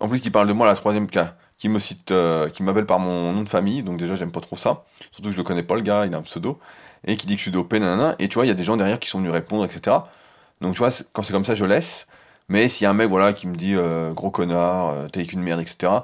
[0.00, 2.84] en plus, qui parle de moi, la troisième cas, qui me cite, euh, qui m'appelle
[2.84, 4.84] par mon nom de famille, donc déjà, j'aime pas trop ça.
[5.10, 6.58] Surtout que je le connais pas, le gars, il a un pseudo,
[7.06, 8.14] et qui dit que je suis dopé, nanana.
[8.18, 9.96] Et tu vois, il y a des gens derrière qui sont venus répondre, etc.
[10.60, 12.06] Donc, tu vois, quand c'est comme ça, je laisse.
[12.48, 13.74] Mais s'il y a un mec voilà, qui me dit
[14.14, 16.02] gros connard, t'es qu'une merde, etc.,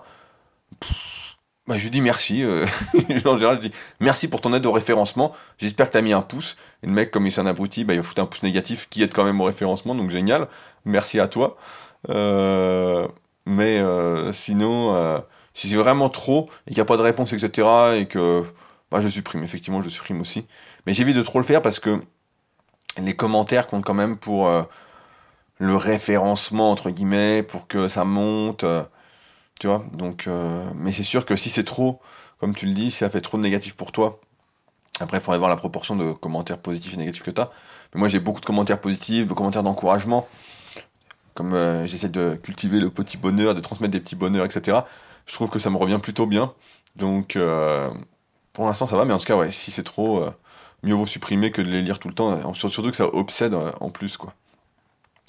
[1.71, 2.43] bah, je lui dis merci.
[2.43, 2.67] Euh,
[3.25, 5.33] en général, je dis merci pour ton aide au référencement.
[5.57, 6.57] J'espère que tu as mis un pouce.
[6.83, 8.89] Et le mec, comme il s'est un abruti, bah, il va foutre un pouce négatif
[8.91, 9.95] qui aide quand même au référencement.
[9.95, 10.49] Donc génial.
[10.85, 11.57] Merci à toi.
[12.09, 13.07] Euh,
[13.47, 15.23] mais euh, sinon,
[15.55, 18.43] si c'est vraiment trop et qu'il n'y a pas de réponse, etc., et que
[18.91, 20.47] bah, je supprime, effectivement, je supprime aussi.
[20.87, 22.01] Mais j'évite de trop le faire parce que
[22.99, 24.51] les commentaires comptent quand même pour
[25.61, 28.65] le référencement, entre guillemets, pour que ça monte.
[29.61, 32.01] Tu vois Donc, euh, mais c'est sûr que si c'est trop,
[32.39, 34.21] comme tu le dis, si ça fait trop de négatif pour toi,
[35.01, 37.51] après, il faudrait voir la proportion de commentaires positifs et négatifs que tu as.
[37.95, 40.29] Mais moi, j'ai beaucoup de commentaires positifs, de commentaires d'encouragement.
[41.35, 44.81] Comme euh, j'essaie de cultiver le petit bonheur, de transmettre des petits bonheurs, etc.
[45.27, 46.55] Je trouve que ça me revient plutôt bien.
[46.97, 47.91] Donc, euh,
[48.55, 49.05] pour l'instant, ça va.
[49.05, 50.25] Mais en tout cas, ouais, si c'est trop,
[50.83, 52.55] mieux vaut supprimer que de les lire tout le temps.
[52.55, 54.35] Surtout que ça obsède en plus, quoi.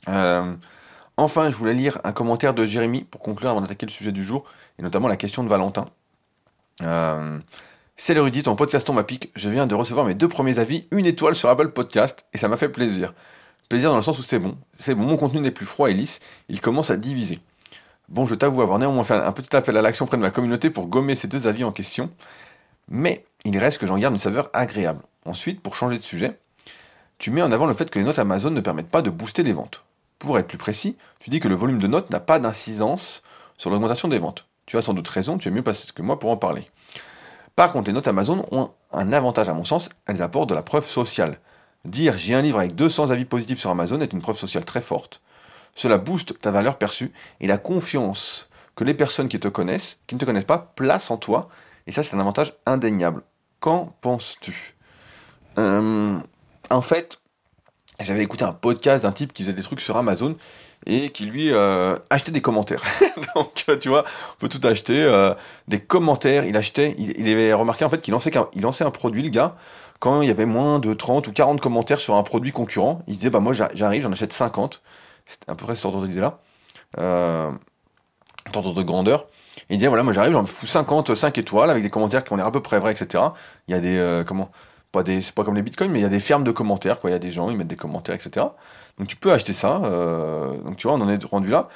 [0.08, 4.24] Enfin, je voulais lire un commentaire de Jérémy pour conclure avant d'attaquer le sujet du
[4.24, 4.44] jour,
[4.80, 5.88] et notamment la question de Valentin.
[6.82, 7.38] Euh,
[7.96, 11.06] c'est l'érudite, en podcastant ma pique, je viens de recevoir mes deux premiers avis, une
[11.06, 13.14] étoile sur Apple Podcast, et ça m'a fait plaisir.
[13.70, 14.58] Plaisir dans le sens où c'est bon.
[14.80, 17.40] C'est bon, mon contenu n'est plus froid et lisse, il commence à diviser.
[18.10, 20.72] Bon, je t'avoue avoir néanmoins fait un petit appel à l'action auprès de ma communauté
[20.72, 22.10] pour gommer ces deux avis en question,
[22.90, 25.04] mais il reste que j'en garde une saveur agréable.
[25.26, 26.40] Ensuite, pour changer de sujet,
[27.20, 29.44] tu mets en avant le fait que les notes Amazon ne permettent pas de booster
[29.44, 29.84] les ventes.
[30.22, 33.24] Pour être plus précis, tu dis que le volume de notes n'a pas d'incidence
[33.58, 34.46] sur l'augmentation des ventes.
[34.68, 36.70] Tu as sans doute raison, tu es mieux passé que moi pour en parler.
[37.56, 40.62] Par contre, les notes Amazon ont un avantage à mon sens, elles apportent de la
[40.62, 41.40] preuve sociale.
[41.86, 44.82] Dire j'ai un livre avec 200 avis positifs sur Amazon est une preuve sociale très
[44.82, 45.22] forte.
[45.74, 50.14] Cela booste ta valeur perçue et la confiance que les personnes qui te connaissent, qui
[50.14, 51.50] ne te connaissent pas, placent en toi.
[51.88, 53.24] Et ça, c'est un avantage indéniable.
[53.60, 54.76] Qu'en penses-tu?
[55.58, 56.20] Euh,
[56.70, 57.21] En fait,
[58.04, 60.36] j'avais écouté un podcast d'un type qui faisait des trucs sur Amazon
[60.86, 62.84] et qui lui euh, achetait des commentaires.
[63.36, 65.34] Donc tu vois, on peut tout acheter, euh,
[65.68, 69.30] des commentaires, il achetait, il, avait remarqué en fait qu'il lançait, lançait un produit, le
[69.30, 69.56] gars,
[70.00, 73.18] quand il y avait moins de 30 ou 40 commentaires sur un produit concurrent, il
[73.18, 74.82] disait bah moi j'arrive, j'en achète 50,
[75.28, 76.40] c'était à peu près ce ordre d'idée là,
[76.98, 77.52] euh,
[78.56, 79.28] ordre de grandeur,
[79.70, 82.34] et il disait voilà moi j'arrive, j'en fous 50, 5 étoiles avec des commentaires qui
[82.34, 83.24] ont l'air à peu près vrais, etc.
[83.68, 84.50] Il y a des, euh, comment
[84.92, 87.00] pas des, c'est pas comme les bitcoins, mais il y a des fermes de commentaires,
[87.00, 87.10] quoi.
[87.10, 88.46] Il y a des gens, ils mettent des commentaires, etc.
[88.98, 89.82] Donc tu peux acheter ça.
[89.84, 91.70] Euh, donc tu vois, on en est rendu là.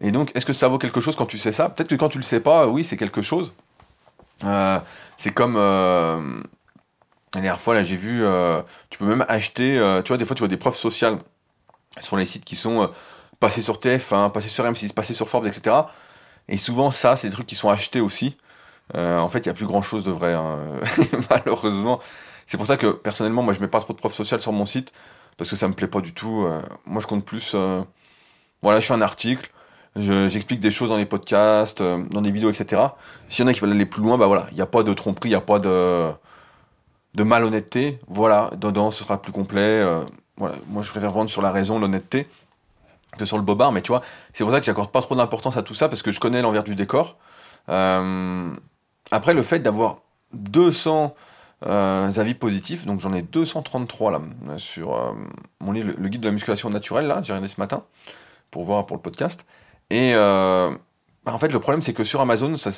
[0.00, 1.70] Et donc, est-ce que ça vaut quelque chose quand tu sais ça?
[1.70, 3.52] Peut-être que quand tu le sais pas, oui, c'est quelque chose.
[4.44, 4.78] Euh,
[5.16, 6.40] c'est comme euh,
[7.34, 8.22] la dernière fois, là, j'ai vu,
[8.90, 11.18] tu peux même acheter, tu vois, des fois, tu vois des preuves sociales
[12.00, 12.90] sur les sites qui sont
[13.40, 15.76] passés sur TF1, passés sur M6, passés sur Forbes, etc.
[16.48, 18.36] Et souvent, ça, c'est des trucs qui sont achetés aussi.
[18.94, 20.58] en fait, il n'y a plus grand chose de vrai, hein.
[21.30, 22.00] malheureusement.
[22.48, 24.64] C'est pour ça que personnellement, moi, je mets pas trop de preuves sociales sur mon
[24.64, 24.90] site
[25.36, 26.44] parce que ça me plaît pas du tout.
[26.46, 26.62] Euh.
[26.86, 27.52] moi, je compte plus.
[27.54, 27.82] Euh,
[28.62, 29.52] voilà, je fais un article,
[29.96, 32.82] j'explique des choses dans les podcasts, euh, dans des vidéos, etc.
[33.28, 34.82] S'il y en a qui veulent aller plus loin, bah voilà, il n'y a pas
[34.82, 36.10] de tromperie, il n'y a pas de,
[37.14, 37.98] de malhonnêteté.
[38.08, 39.84] Voilà, dedans, ce sera plus complet.
[40.38, 42.26] voilà, moi, je préfère vendre sur la raison, l'honnêteté
[43.18, 45.56] que sur le bobard, mais tu vois, c'est pour ça que j'accorde pas trop d'importance
[45.56, 47.16] à tout ça parce que je connais l'envers du décor.
[47.66, 49.98] après, le fait d'avoir
[50.32, 51.27] 200 euh,
[51.62, 52.86] avis positifs.
[52.86, 54.20] Donc j'en ai 233 là
[54.58, 55.12] sur euh,
[55.60, 57.84] mon livre, le guide de la musculation naturelle là, j'ai regardé ce matin
[58.50, 59.44] pour voir pour le podcast.
[59.90, 60.70] Et euh,
[61.24, 62.70] bah, en fait le problème c'est que sur Amazon, ça,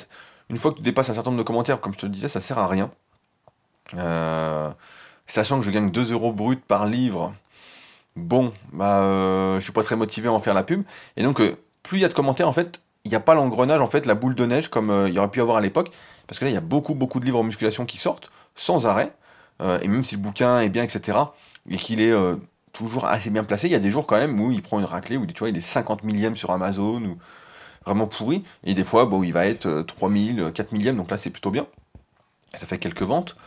[0.49, 2.27] une fois que tu dépasses un certain nombre de commentaires, comme je te le disais,
[2.27, 2.91] ça sert à rien.
[5.27, 7.33] sachant que je gagne 2 euros brut par livre,
[8.15, 10.83] bon, bah je suis pas très motivé à en faire la pub.
[11.17, 11.41] Et donc
[11.83, 14.05] plus il y a de commentaires en fait, il n'y a pas l'engrenage, en fait,
[14.05, 15.91] la boule de neige comme il y aurait pu avoir à l'époque.
[16.27, 18.85] Parce que là, il y a beaucoup, beaucoup de livres en musculation qui sortent sans
[18.87, 19.13] arrêt,
[19.61, 21.17] euh, et même si le bouquin est bien, etc.,
[21.69, 22.35] et qu'il est euh,
[22.73, 24.85] toujours assez bien placé, il y a des jours quand même où il prend une
[24.85, 27.17] raclée, où tu vois, il est 50 millième sur Amazon, ou
[27.85, 31.29] vraiment pourri, et des fois, bon, il va être 3000, 4 millième, donc là c'est
[31.29, 31.65] plutôt bien.
[32.57, 33.37] Ça fait quelques ventes.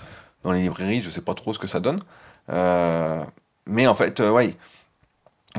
[0.44, 2.02] Dans les librairies, je sais pas trop ce que ça donne.
[2.50, 3.24] Euh,
[3.66, 4.54] mais en fait, ouais,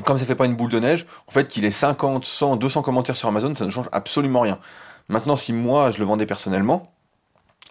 [0.04, 2.82] comme ça fait pas une boule de neige, en fait, qu'il ait 50, 100, 200
[2.82, 4.60] commentaires sur Amazon, ça ne change absolument rien.
[5.08, 6.92] Maintenant, si moi je le vendais personnellement,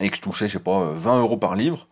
[0.01, 1.87] et que je touchais, je sais pas, 20 euros par livre,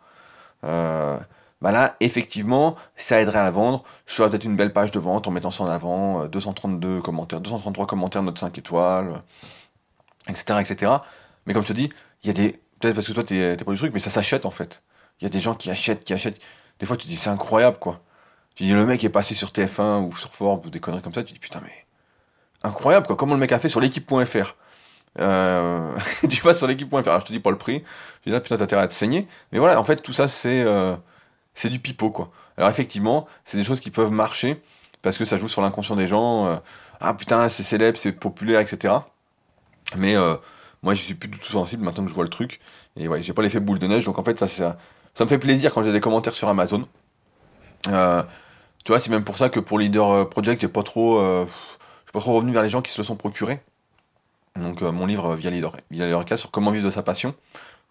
[0.64, 1.18] euh,
[1.60, 3.84] bah là, effectivement, ça aiderait à la vendre.
[4.06, 7.00] Je ferais peut-être une belle page de vente en mettant ça en avant, 232 euh,
[7.00, 9.22] commentaires, 233 commentaires, note 5 étoiles,
[10.28, 10.92] etc., etc.
[11.46, 11.90] Mais comme je te dis,
[12.22, 14.46] il y a des, peut-être parce que toi, t'es pas du truc, mais ça s'achète
[14.46, 14.82] en fait.
[15.20, 16.40] Il y a des gens qui achètent, qui achètent.
[16.80, 18.00] Des fois, tu te dis, c'est incroyable, quoi.
[18.56, 21.14] Tu dis, le mec est passé sur TF1 ou sur Forbes ou des conneries comme
[21.14, 21.86] ça, tu te dis, putain, mais.
[22.64, 23.16] Incroyable, quoi.
[23.16, 24.54] Comment le mec a fait sur l'équipe.fr
[25.18, 25.96] euh,
[26.28, 27.84] tu vas sur l'équipe.fr, je te dis pas le prix,
[28.20, 29.28] je dis là, putain, t'as intérêt à te saigner.
[29.52, 30.96] Mais voilà, en fait, tout ça, c'est euh,
[31.64, 32.30] du pipeau, quoi.
[32.56, 34.62] Alors, effectivement, c'est des choses qui peuvent marcher
[35.02, 36.46] parce que ça joue sur l'inconscient des gens.
[36.46, 36.56] euh,
[37.00, 38.94] ah putain, c'est célèbre, c'est populaire, etc.
[39.96, 40.36] Mais euh,
[40.82, 42.60] moi, je suis plus du tout sensible maintenant que je vois le truc.
[42.96, 44.76] Et ouais, j'ai pas l'effet boule de neige, donc en fait, ça, ça,
[45.20, 46.86] me fait plaisir quand j'ai des commentaires sur Amazon.
[47.84, 51.50] Tu vois, c'est même pour ça que pour Leader Project, j'ai pas trop, je
[52.04, 53.62] suis pas trop revenu vers les gens qui se le sont procurés.
[54.56, 57.34] Donc euh, mon livre euh, via Leadercast sur comment vivre de sa passion.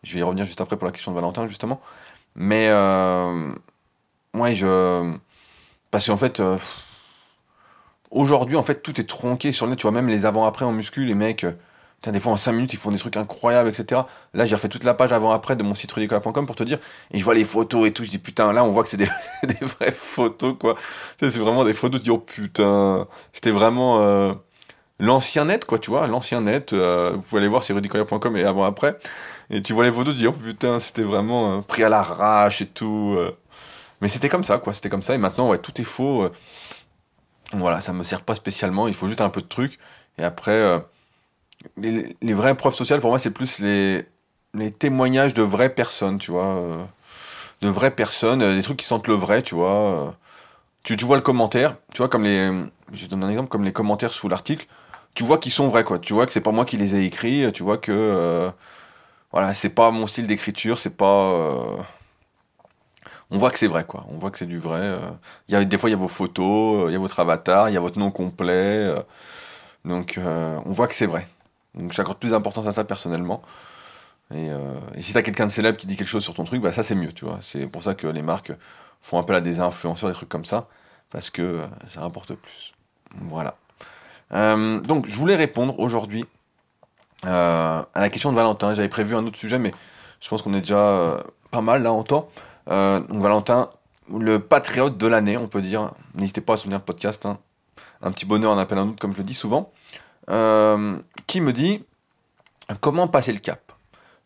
[0.04, 1.82] Je vais y revenir juste après pour la question de Valentin justement.
[2.36, 3.52] Mais euh,
[4.34, 5.14] ouais, je
[5.90, 6.42] parce qu'en fait
[8.10, 9.80] aujourd'hui en fait tout est tronqué sur le net.
[9.80, 11.46] Tu vois même les avant-après en muscu, les mecs.
[11.96, 14.04] putain, des fois en 5 minutes ils font des trucs incroyables, etc.
[14.34, 16.80] Là j'ai refait toute la page avant-après de mon site rudicola.com pour te dire.
[17.12, 18.06] Et je vois les photos et tout.
[18.06, 19.10] Je dis putain là on voit que c'est des,
[19.62, 20.78] vraies photos quoi.
[21.20, 22.00] C'est vraiment des photos.
[22.00, 23.08] Tu dis oh putain.
[23.34, 24.40] C'était vraiment
[25.02, 26.74] l'ancien net, quoi, tu vois, l'ancien net.
[26.74, 28.98] euh, vous pouvez aller voir sur rudicoya.com et avant après.
[29.50, 32.68] Et tu vois les photos, tu oh putain, c'était vraiment euh, pris à l'arrache et
[32.68, 33.16] tout.
[33.18, 33.36] euh.
[34.02, 35.16] Mais c'était comme ça, quoi, c'était comme ça.
[35.16, 36.30] Et maintenant, ouais, tout est faux.
[37.54, 38.88] Voilà, ça me sert pas spécialement.
[38.88, 39.80] Il faut juste un peu de trucs.
[40.18, 40.82] Et après,
[41.78, 44.06] les, vraies preuves sociales, pour moi, c'est plus les,
[44.80, 46.88] témoignages de vraies personnes, tu vois.
[47.62, 50.16] de vraies personnes, des trucs qui sentent le vrai, tu vois.
[50.84, 52.52] Tu, tu vois le commentaire, tu vois, comme les.
[52.94, 54.68] Je donne un exemple, comme les commentaires sous l'article
[55.14, 56.00] tu vois qu'ils sont vrais quoi.
[56.00, 58.52] Tu vois que c'est pas moi qui les ai écrits tu vois que euh,
[59.32, 61.78] voilà c'est pas mon style d'écriture c'est pas euh,
[63.30, 64.06] on voit que c'est vrai quoi.
[64.10, 65.00] On voit que c'est du vrai euh.
[65.48, 67.20] il y a des fois il y a vos photos euh, il y a votre
[67.20, 69.02] avatar il y a votre nom complet euh.
[69.86, 71.28] donc euh, on voit que c'est vrai.
[71.76, 73.42] Donc j'accorde plus d'importance à ça personnellement.
[74.34, 76.62] Et, euh, et si t'as quelqu'un de célèbre qui dit quelque chose sur ton truc
[76.62, 77.40] bah ça c'est mieux tu vois.
[77.42, 78.54] C'est pour ça que les marques
[79.02, 80.68] font appel à des influenceurs des trucs comme ça
[81.12, 82.74] parce que euh, ça rapporte plus.
[83.30, 83.58] Voilà
[84.34, 86.26] euh, donc, je voulais répondre aujourd'hui
[87.26, 88.74] euh, à la question de Valentin.
[88.74, 89.74] J'avais prévu un autre sujet, mais
[90.20, 92.30] je pense qu'on est déjà euh, pas mal là en temps.
[92.68, 93.70] Donc, Valentin,
[94.18, 95.92] le patriote de l'année, on peut dire.
[96.16, 97.26] N'hésitez pas à soutenir le podcast.
[97.26, 97.40] hein.
[98.02, 99.72] Un petit bonheur en appelle un autre, comme je le dis souvent.
[100.28, 101.84] Qui me dit
[102.80, 103.74] comment passer le cap?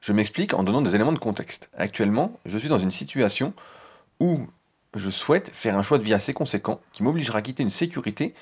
[0.02, 1.70] Je m'explique en donnant des éléments de contexte.
[1.76, 3.54] Actuellement, je suis dans une situation
[4.20, 4.41] où
[4.94, 8.36] je souhaite faire un choix de vie assez conséquent qui m'obligera à quitter une sécurité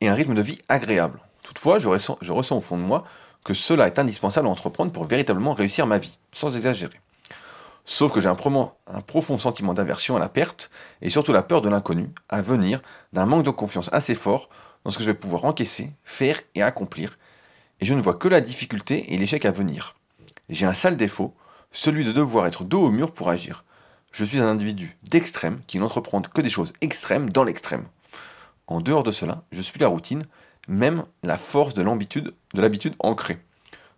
[0.00, 1.20] et un rythme de vie agréable.
[1.42, 3.04] Toutefois, je ressens, au fond de moi
[3.44, 7.00] que cela est indispensable à entreprendre pour véritablement réussir ma vie, sans exagérer.
[7.84, 8.36] Sauf que j'ai un,
[8.86, 12.82] un profond sentiment d'aversion à la perte, et surtout la peur de l'inconnu, à venir
[13.14, 14.50] d'un manque de confiance assez fort
[14.84, 17.18] dans ce que je vais pouvoir encaisser, faire et accomplir,
[17.80, 19.94] et je ne vois que la difficulté et l'échec à venir.
[20.48, 21.34] J'ai un sale défaut,
[21.72, 23.64] celui de devoir être dos au mur pour agir.
[24.12, 27.84] Je suis un individu d'extrême qui n'entreprend que des choses extrêmes dans l'extrême.
[28.68, 30.26] En dehors de cela, je suis la routine,
[30.68, 33.38] même la force de l'habitude, de l'habitude ancrée.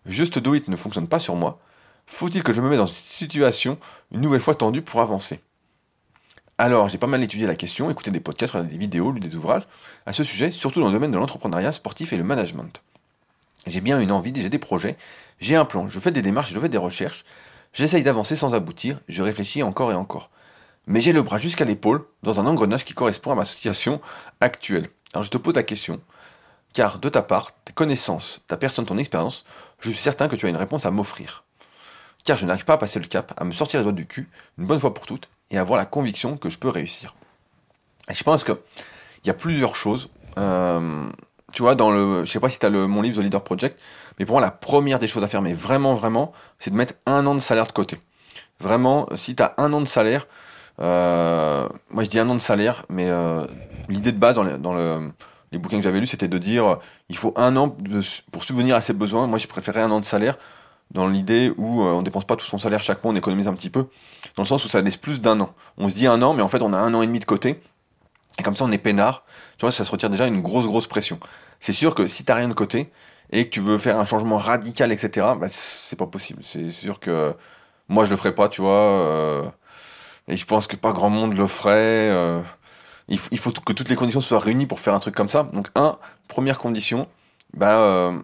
[0.07, 1.61] Juste do it ne fonctionne pas sur moi.
[2.07, 3.79] Faut-il que je me mette dans une situation
[4.13, 5.41] une nouvelle fois tendue pour avancer?
[6.57, 9.35] Alors, j'ai pas mal étudié la question, écouté des podcasts, regardé des vidéos, lu des
[9.35, 9.67] ouvrages
[10.07, 12.83] à ce sujet, surtout dans le domaine de l'entrepreneuriat sportif et le management.
[13.67, 14.97] J'ai bien une envie, j'ai des projets,
[15.41, 17.25] j'ai un plan, je fais des démarches, je fais des recherches,
[17.73, 20.31] j'essaye d'avancer sans aboutir, je réfléchis encore et encore.
[20.91, 24.01] Mais j'ai le bras jusqu'à l'épaule dans un engrenage qui correspond à ma situation
[24.41, 24.91] actuelle.
[25.13, 26.01] Alors je te pose la question,
[26.75, 29.45] car de ta part, tes connaissances, ta personne, ton expérience,
[29.79, 31.45] je suis certain que tu as une réponse à m'offrir.
[32.25, 34.29] Car je n'arrive pas à passer le cap, à me sortir les doigts du cul,
[34.59, 37.15] une bonne fois pour toutes, et avoir la conviction que je peux réussir.
[38.09, 38.61] Et je pense que
[39.23, 40.11] il y a plusieurs choses.
[40.39, 41.09] euh,
[41.53, 43.45] tu vois, dans le, je sais pas si tu as le, mon livre The Leader
[43.45, 43.79] Project,
[44.19, 46.95] mais pour moi, la première des choses à faire, mais vraiment, vraiment, c'est de mettre
[47.07, 48.01] un an de salaire de côté.
[48.59, 50.27] Vraiment, si tu as un an de salaire,
[50.81, 53.47] euh, moi je dis un an de salaire, mais euh,
[53.89, 55.13] l'idée de base dans, dans le-
[55.53, 56.77] les bouquins que j'avais lus, c'était de dire euh,
[57.09, 57.77] il faut un an
[58.33, 59.27] pour subvenir à ses besoins.
[59.27, 60.39] Moi, je préférais un an de salaire
[60.93, 63.55] dans l'idée où euh, on dépense pas tout son salaire chaque mois, on économise un
[63.55, 63.87] petit peu,
[64.37, 65.53] dans le sens où ça laisse plus d'un an.
[65.79, 67.25] On se dit un an, mais en fait, on a un an et demi de
[67.25, 67.61] côté,
[68.39, 69.25] et comme ça, on est peinard.
[69.59, 71.19] Tu vois, ça se retire déjà une grosse, grosse pression.
[71.61, 72.91] C'est sûr que si t'as rien de côté
[73.33, 76.43] et que tu veux faire un changement radical, etc., bah, c'est pas possible.
[76.45, 77.35] C'est sûr que
[77.89, 79.53] moi, je le ferais pas, tu vois.
[80.29, 82.11] Et je pense que pas grand monde le ferait.
[82.11, 82.41] euh,
[83.09, 85.43] il, faut que toutes les conditions soient réunies pour faire un truc comme ça.
[85.53, 87.09] Donc, un, première condition,
[87.55, 88.17] bah, euh,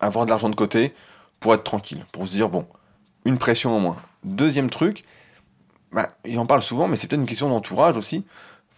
[0.00, 0.94] avoir de l'argent de côté
[1.38, 2.66] pour être tranquille, pour se dire, bon,
[3.24, 3.96] une pression au moins.
[4.24, 5.04] Deuxième truc,
[5.92, 8.24] bah, j'en parle souvent, mais c'est peut-être une question d'entourage aussi.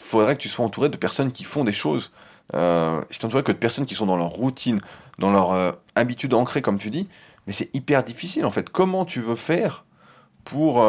[0.00, 2.10] Il faudrait que tu sois entouré de personnes qui font des choses.
[2.54, 4.80] Euh, si tu entouré que de personnes qui sont dans leur routine,
[5.18, 7.08] dans leur euh, habitude ancrée, comme tu dis,
[7.46, 8.68] mais c'est hyper difficile en fait.
[8.68, 9.84] Comment tu veux faire
[10.44, 10.82] pour.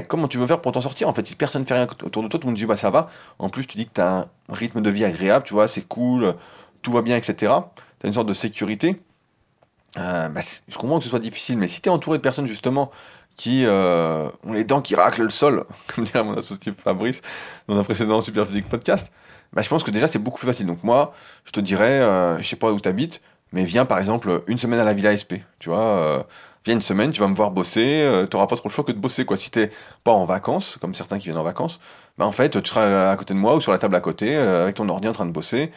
[0.00, 1.26] Comment tu veux faire pour t'en sortir en fait?
[1.26, 3.10] Si personne ne fait rien autour de toi, tout le monde dit bah ça va.
[3.38, 5.86] En plus, tu dis que tu as un rythme de vie agréable, tu vois, c'est
[5.86, 6.34] cool,
[6.82, 7.34] tout va bien, etc.
[8.00, 8.96] Tu as une sorte de sécurité.
[9.96, 10.30] bah,
[10.68, 12.90] je comprends que ce soit difficile, mais si tu es entouré de personnes justement
[13.36, 17.20] qui ont les dents qui raclent le sol, comme dirait mon associé Fabrice
[17.68, 19.12] dans un précédent Super Physique podcast,
[19.52, 20.66] bah, je pense que déjà c'est beaucoup plus facile.
[20.66, 23.98] Donc moi, je te dirais, euh, je sais pas où tu habites, mais viens par
[23.98, 25.44] exemple une semaine à la Villa SP.
[25.58, 26.22] Tu vois, euh,
[26.64, 28.84] viens une semaine, tu vas me voir bosser, euh, tu n'auras pas trop le choix
[28.84, 29.24] que de bosser.
[29.24, 29.36] quoi.
[29.36, 29.70] Si t'es
[30.04, 31.80] pas en vacances, comme certains qui viennent en vacances,
[32.18, 34.36] bah en fait, tu seras à côté de moi ou sur la table à côté,
[34.36, 35.72] avec ton ordi en train de bosser.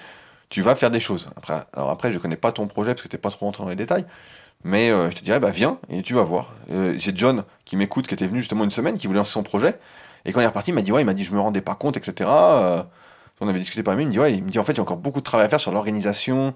[0.50, 1.30] Tu vas faire des choses.
[1.38, 3.70] Après, alors après, je connais pas ton projet parce que t'es pas trop rentré dans
[3.70, 4.06] les détails.
[4.64, 6.54] Mais je te dirais, bah viens et tu vas voir.
[6.70, 9.80] J'ai John qui m'écoute, qui était venu justement une semaine, qui voulait lancer son projet.
[10.26, 11.62] Et quand il est reparti, il m'a dit, ouais, il m'a dit, je me rendais
[11.62, 12.30] pas compte, etc
[13.42, 14.82] on avait discuté par lui, il me dit, ouais, il me dit, en fait, j'ai
[14.82, 16.54] encore beaucoup de travail à faire sur l'organisation,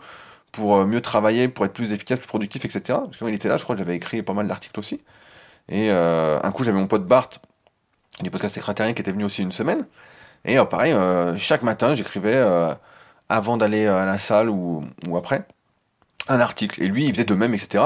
[0.52, 2.82] pour euh, mieux travailler, pour être plus efficace, plus productif, etc.
[2.88, 5.02] Parce que quand il était là, je crois que j'avais écrit pas mal d'articles aussi.
[5.70, 7.30] Et euh, un coup, j'avais mon pote Bart,
[8.22, 9.86] du podcast secrétarien, qui était venu aussi une semaine.
[10.46, 10.96] Et euh, pareil,
[11.38, 12.44] chaque matin, j'écrivais,
[13.30, 15.46] avant d'aller à la salle ou, ou, après,
[16.28, 16.82] un article.
[16.84, 17.84] Et lui, il faisait de même, etc.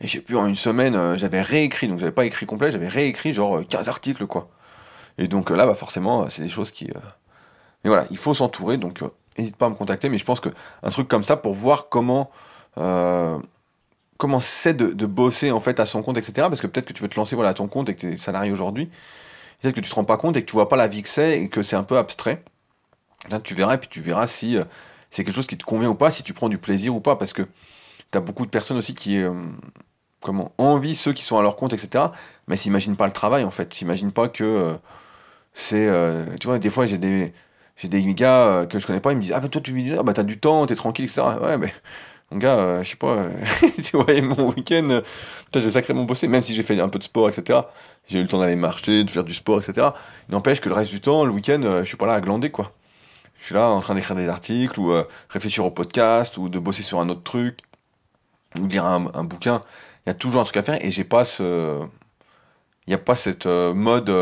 [0.00, 3.32] Et j'ai pu, en une semaine, j'avais réécrit, donc j'avais pas écrit complet, j'avais réécrit
[3.32, 4.48] genre 15 articles, quoi.
[5.18, 6.88] Et donc là, bah, forcément, c'est des choses qui,
[7.84, 9.02] mais voilà, il faut s'entourer, donc
[9.38, 10.08] n'hésite euh, pas à me contacter.
[10.08, 12.30] Mais je pense qu'un truc comme ça pour voir comment
[12.78, 13.38] euh,
[14.18, 16.32] comment c'est de, bosser en fait à son compte, etc.
[16.48, 18.12] Parce que peut-être que tu veux te lancer voilà, à ton compte et que tu
[18.14, 18.90] es salarié aujourd'hui.
[19.60, 21.08] Peut-être que tu te rends pas compte et que tu vois pas la vie que
[21.08, 22.42] c'est et que c'est un peu abstrait.
[23.30, 24.64] Là, tu verras et puis tu verras si euh,
[25.10, 27.16] c'est quelque chose qui te convient ou pas, si tu prends du plaisir ou pas.
[27.16, 29.20] Parce que tu as beaucoup de personnes aussi qui
[30.20, 32.06] comment envient ceux qui sont à leur compte, etc.
[32.48, 33.72] Mais s'imaginent pas le travail en fait.
[33.74, 34.76] S'imaginent pas que
[35.54, 35.88] c'est.
[36.40, 37.32] tu vois, des fois j'ai des
[37.78, 39.72] j'ai des gars euh, que je connais pas, ils me disent Ah, bah toi, tu
[39.72, 41.22] vis ah, bah t'as du temps, t'es tranquille, etc.
[41.40, 41.72] Ouais, mais
[42.30, 43.30] mon gars, euh, je sais pas, euh,
[43.82, 45.00] tu vois, mon week-end,
[45.54, 47.60] j'ai sacrément bossé, même si j'ai fait un peu de sport, etc.
[48.08, 49.90] J'ai eu le temps d'aller marcher, de faire du sport, etc.
[50.28, 52.72] N'empêche que le reste du temps, le week-end, je suis pas là à glander, quoi.
[53.40, 54.92] Je suis là en train d'écrire des articles, ou
[55.30, 57.60] réfléchir au podcast, ou de bosser sur un autre truc,
[58.58, 59.60] ou lire un, un bouquin.
[60.06, 61.80] Il y a toujours un truc à faire, et j'ai pas ce.
[62.86, 64.12] Il n'y a pas cette mode,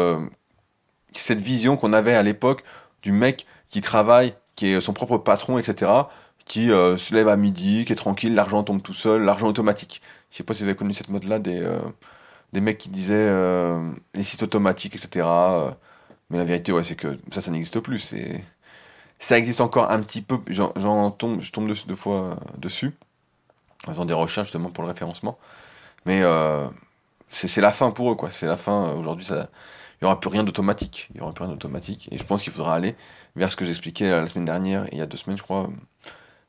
[1.13, 2.65] cette vision qu'on avait à l'époque
[3.07, 5.93] du mec qui travaille, qui est son propre patron, etc.,
[6.45, 10.03] qui euh, se lève à midi, qui est tranquille, l'argent tombe tout seul, l'argent automatique.
[10.31, 11.79] Je sais pas si vous avez connu cette mode-là des, euh,
[12.53, 15.25] des mecs qui disaient euh, les sites automatiques, etc.
[16.31, 18.01] mais la vérité, ouais, c'est que ça, ça n'existe plus.
[18.01, 18.45] C'est...
[19.21, 22.93] Ça existe encore un petit peu, j'en, tombe, je tombe deux, fois dessus,
[23.87, 25.39] en faisant des recherches justement pour le référencement.
[26.07, 26.23] Mais
[27.31, 28.31] c'est, c'est la fin pour eux, quoi.
[28.31, 28.93] C'est la fin.
[28.93, 29.49] Aujourd'hui, ça
[30.01, 31.09] il n'y aura plus rien d'automatique.
[31.15, 32.09] Il y aura plus rien d'automatique.
[32.11, 32.97] Et je pense qu'il faudra aller
[33.35, 35.69] vers ce que j'expliquais la semaine dernière, et il y a deux semaines, je crois,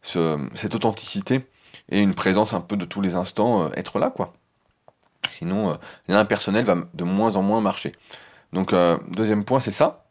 [0.01, 1.45] ce, cette authenticité
[1.89, 4.33] et une présence un peu de tous les instants, euh, être là, quoi.
[5.29, 5.75] Sinon, euh,
[6.07, 7.93] l'impersonnel va de moins en moins marcher.
[8.53, 10.03] Donc, euh, deuxième point, c'est ça.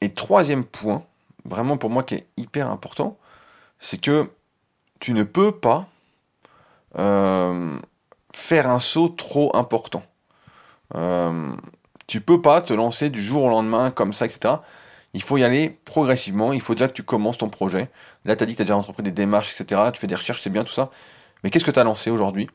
[0.00, 1.04] et troisième point,
[1.44, 3.18] vraiment pour moi qui est hyper important,
[3.80, 4.30] c'est que
[5.00, 5.88] tu ne peux pas
[8.32, 10.02] faire un saut trop important.
[12.08, 14.54] Tu peux pas te lancer du jour au lendemain comme ça, etc.
[15.12, 16.54] Il faut y aller progressivement.
[16.54, 17.90] Il faut déjà que tu commences ton projet.
[18.24, 19.82] Là, tu dit que tu as déjà entrepris des démarches, etc.
[19.92, 20.90] Tu fais des recherches, c'est bien tout ça.
[21.44, 22.48] Mais qu'est-ce que tu as lancé aujourd'hui?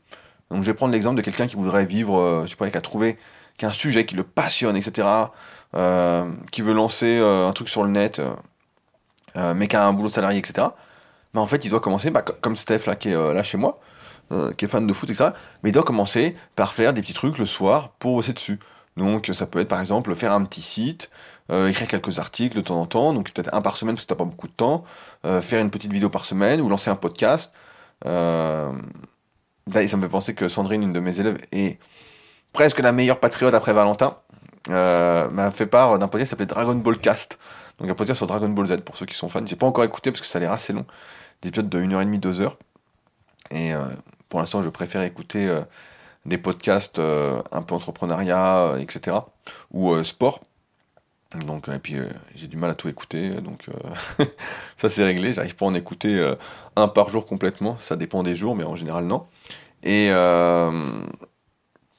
[0.50, 2.76] Donc, je vais prendre l'exemple de quelqu'un qui voudrait vivre, euh, je sais pas, qui
[2.76, 3.16] a trouvé
[3.56, 5.06] qu'un sujet qui le passionne, etc.
[5.76, 8.20] Euh, qui veut lancer euh, un truc sur le net,
[9.36, 10.68] mais qui a un boulot salarié, etc.
[11.32, 13.78] Mais en fait, il doit commencer, bah, comme Steph là, qui est là chez moi,
[14.56, 15.30] qui est fan de foot, etc.
[15.62, 18.58] Mais il doit commencer par faire des petits trucs le soir pour bosser dessus.
[18.96, 21.10] Donc ça peut être par exemple faire un petit site,
[21.50, 24.08] euh, écrire quelques articles de temps en temps, donc peut-être un par semaine parce que
[24.08, 24.84] t'as pas beaucoup de temps,
[25.24, 27.52] euh, faire une petite vidéo par semaine ou lancer un podcast.
[28.06, 28.72] Euh,
[29.72, 31.78] ça me fait penser que Sandrine, une de mes élèves, est
[32.52, 34.16] presque la meilleure patriote après Valentin,
[34.68, 37.38] m'a fait part d'un podcast qui s'appelait Dragon Ball Cast.
[37.78, 39.44] Donc un podcast sur Dragon Ball Z pour ceux qui sont fans.
[39.44, 40.86] J'ai pas encore écouté parce que ça a l'air assez long,
[41.42, 42.52] des épisodes de 1h30, 2h.
[43.50, 43.72] Et
[44.28, 45.50] pour l'instant, je préfère écouter
[46.26, 49.18] des podcasts euh, un peu entrepreneuriat, euh, etc.
[49.72, 50.40] ou euh, sport.
[51.46, 51.96] Donc, et puis
[52.36, 53.66] j'ai du mal à tout écouter, donc
[54.76, 55.32] ça c'est réglé.
[55.32, 56.32] J'arrive pas à en écouter
[56.76, 59.26] un par jour complètement, ça dépend des jours, mais en général non.
[59.82, 60.10] Et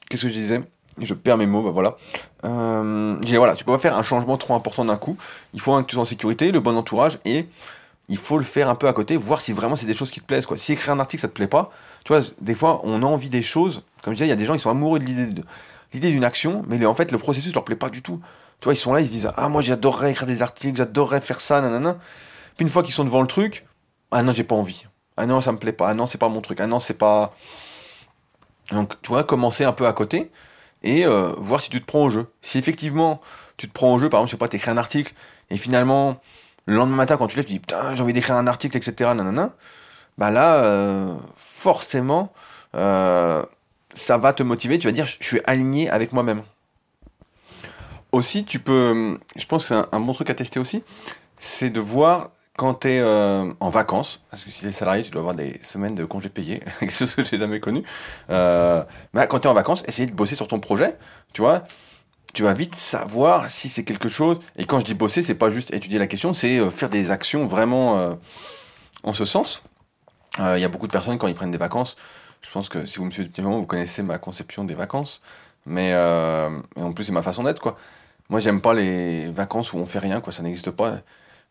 [0.09, 0.61] qu'est-ce que je disais?
[0.97, 1.97] Je perds mes mots, bah voilà.
[2.45, 5.17] Euh, voilà, tu peux pas faire un changement trop important d'un coup.
[5.53, 7.47] Il faut que tu sois en sécurité, le bon entourage, et
[8.07, 10.21] il faut le faire un peu à côté, voir si vraiment c'est des choses qui
[10.21, 10.45] te plaisent.
[10.45, 10.57] Quoi.
[10.57, 11.71] Si écrire un article ça te plaît pas,
[12.05, 14.37] tu vois, des fois on a envie des choses, comme je disais, il y a
[14.37, 15.43] des gens qui sont amoureux de l'idée de,
[15.93, 18.21] l'idée d'une action, mais en fait, le processus leur plaît pas du tout.
[18.61, 21.21] Tu vois, ils sont là, ils se disent Ah, moi j'adorerais écrire des articles, j'adorerais
[21.21, 21.97] faire ça, nanana.
[22.55, 23.65] Puis une fois qu'ils sont devant le truc,
[24.11, 24.85] Ah non, j'ai pas envie.
[25.17, 25.89] Ah non, ça me plaît pas.
[25.89, 26.59] Ah non, c'est pas mon truc.
[26.59, 27.33] Ah non, c'est pas.
[28.71, 30.31] Donc, tu vois, commencer un peu à côté
[30.83, 32.27] et euh, voir si tu te prends au jeu.
[32.41, 33.21] Si effectivement
[33.57, 35.13] tu te prends au jeu, par exemple, je sais pas, t'écris un article
[35.49, 36.19] et finalement,
[36.65, 39.11] le lendemain matin, quand tu lèves, tu dis putain, j'ai envie d'écrire un article, etc.
[39.15, 39.51] Nanana,
[40.17, 41.13] bah là, euh,
[41.65, 42.31] forcément,
[42.75, 43.43] euh,
[43.95, 44.77] ça va te motiver.
[44.77, 46.43] Tu vas dire, je suis aligné avec moi-même.
[48.11, 50.83] Aussi, tu peux, je pense que c'est un, bon truc à tester aussi,
[51.39, 55.01] c'est de voir quand tu es euh, en vacances, parce que si tu es salarié,
[55.01, 57.83] tu dois avoir des semaines de congés payés, quelque chose que j'ai jamais connu.
[58.29, 58.83] Euh,
[59.15, 60.95] bah, quand tu es en vacances, essayer de bosser sur ton projet,
[61.33, 61.63] tu vois.
[62.35, 64.37] Tu vas vite savoir si c'est quelque chose.
[64.55, 67.09] Et quand je dis bosser, c'est pas juste étudier la question, c'est euh, faire des
[67.09, 68.17] actions vraiment
[69.03, 69.63] en ce sens.
[70.39, 71.95] Il y a beaucoup de personnes quand ils prennent des vacances.
[72.41, 74.75] Je pense que si vous me suivez depuis un moment, vous connaissez ma conception des
[74.75, 75.21] vacances.
[75.65, 77.77] Mais en plus, c'est ma façon d'être, quoi.
[78.29, 80.33] Moi, j'aime pas les vacances où on fait rien, quoi.
[80.33, 80.99] Ça n'existe pas.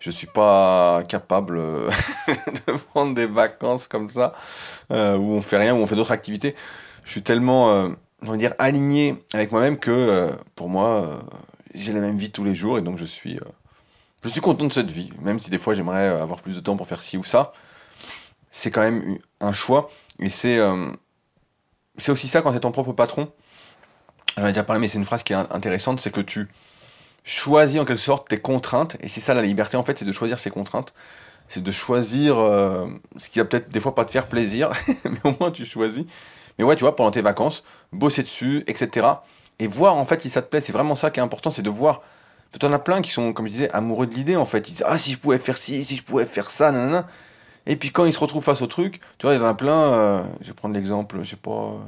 [0.01, 1.91] Je suis pas capable euh,
[2.67, 4.35] de prendre des vacances comme ça,
[4.91, 6.55] euh, où on fait rien, où on fait d'autres activités.
[7.05, 7.89] Je suis tellement, euh,
[8.23, 11.25] on va dire, aligné avec moi-même que, pour moi,
[11.75, 13.39] j'ai la même vie tous les jours et donc je suis,
[14.23, 15.11] je suis content de cette vie.
[15.23, 17.53] Même si des fois j'aimerais avoir plus de temps pour faire ci ou ça,
[18.57, 19.91] c'est quand même un choix.
[20.21, 20.59] Et c'est,
[21.99, 23.33] c'est aussi ça quand es ton propre patron
[24.37, 26.49] j'en ai déjà parlé, mais c'est une phrase qui est intéressante, c'est que tu
[27.25, 30.13] choisis en quelque sorte tes contraintes, et c'est ça la liberté en fait, c'est de
[30.13, 30.93] choisir ses contraintes,
[31.49, 32.87] c'est de choisir euh,
[33.17, 34.71] ce qui va peut-être des fois pas te faire plaisir,
[35.05, 36.05] mais au moins tu choisis.
[36.59, 39.09] Mais ouais, tu vois, pendant tes vacances, bosser dessus, etc.
[39.59, 41.63] Et voir en fait si ça te plaît, c'est vraiment ça qui est important, c'est
[41.63, 42.03] de voir.
[42.59, 44.69] Tu en as plein qui sont, comme je disais, amoureux de l'idée en fait.
[44.69, 47.09] Ils disent Ah, si je pouvais faire ci, si je pouvais faire ça, nanana.
[47.67, 49.55] Et puis quand ils se retrouvent face au truc, tu vois, il y en a
[49.55, 49.93] plein.
[49.93, 51.79] Euh, je vais prendre l'exemple, je sais pas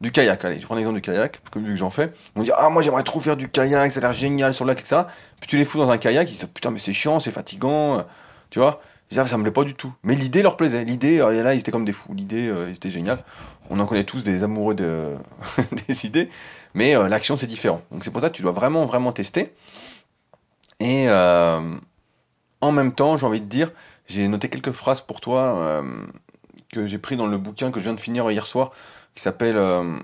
[0.00, 2.50] du kayak, allez, je prends l'exemple du kayak, comme vu que j'en fais, on dit
[2.56, 5.02] ah moi j'aimerais trop faire du kayak, ça a l'air génial sur le lac, etc.
[5.40, 7.98] Puis tu les fous dans un kayak, ils disent putain mais c'est chiant, c'est fatigant,
[7.98, 8.02] euh,
[8.50, 8.80] tu vois.
[9.10, 9.92] Ils disent, ah, ça me plaît pas du tout.
[10.02, 10.82] Mais l'idée leur plaisait.
[10.82, 12.14] L'idée, euh, là, ils étaient comme des fous.
[12.14, 13.22] L'idée, euh, c'était génial.
[13.68, 15.14] On en connaît tous des amoureux de...
[15.86, 16.30] des idées.
[16.72, 17.82] Mais l'action, c'est différent.
[17.92, 19.52] Donc c'est pour ça que tu dois vraiment, vraiment tester.
[20.80, 23.70] Et en même temps, j'ai envie de dire,
[24.06, 25.82] j'ai noté quelques phrases pour toi
[26.72, 28.72] que j'ai pris dans le bouquin que je viens de finir hier soir
[29.14, 29.56] qui s'appelle.
[29.56, 29.96] Euh,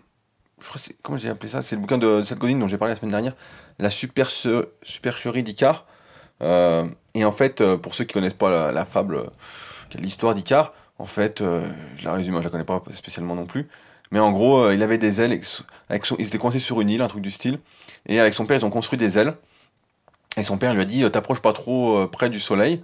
[1.02, 1.62] comment j'ai appelé ça?
[1.62, 3.34] C'est le bouquin de Seth Godin dont j'ai parlé la semaine dernière,
[3.78, 5.86] La supercherie d'Icar.
[6.42, 9.30] Euh, et en fait, euh, pour ceux qui connaissent pas la, fable,
[9.94, 13.68] l'histoire d'Icar, en fait, je la résume, je la connais pas spécialement non plus.
[14.12, 15.40] Mais en gros, il avait des ailes,
[15.88, 17.58] avec son, il était coincé sur une île, un truc du style.
[18.06, 19.34] Et avec son père, ils ont construit des ailes.
[20.36, 22.82] Et son père lui a dit T'approches pas trop près du soleil,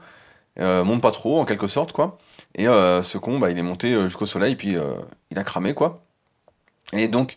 [0.59, 2.19] monte pas trop, en quelque sorte, quoi.
[2.55, 4.77] Et ce con, bah, il est monté jusqu'au soleil, puis
[5.31, 6.03] il a cramé, quoi.
[6.93, 7.35] Et donc,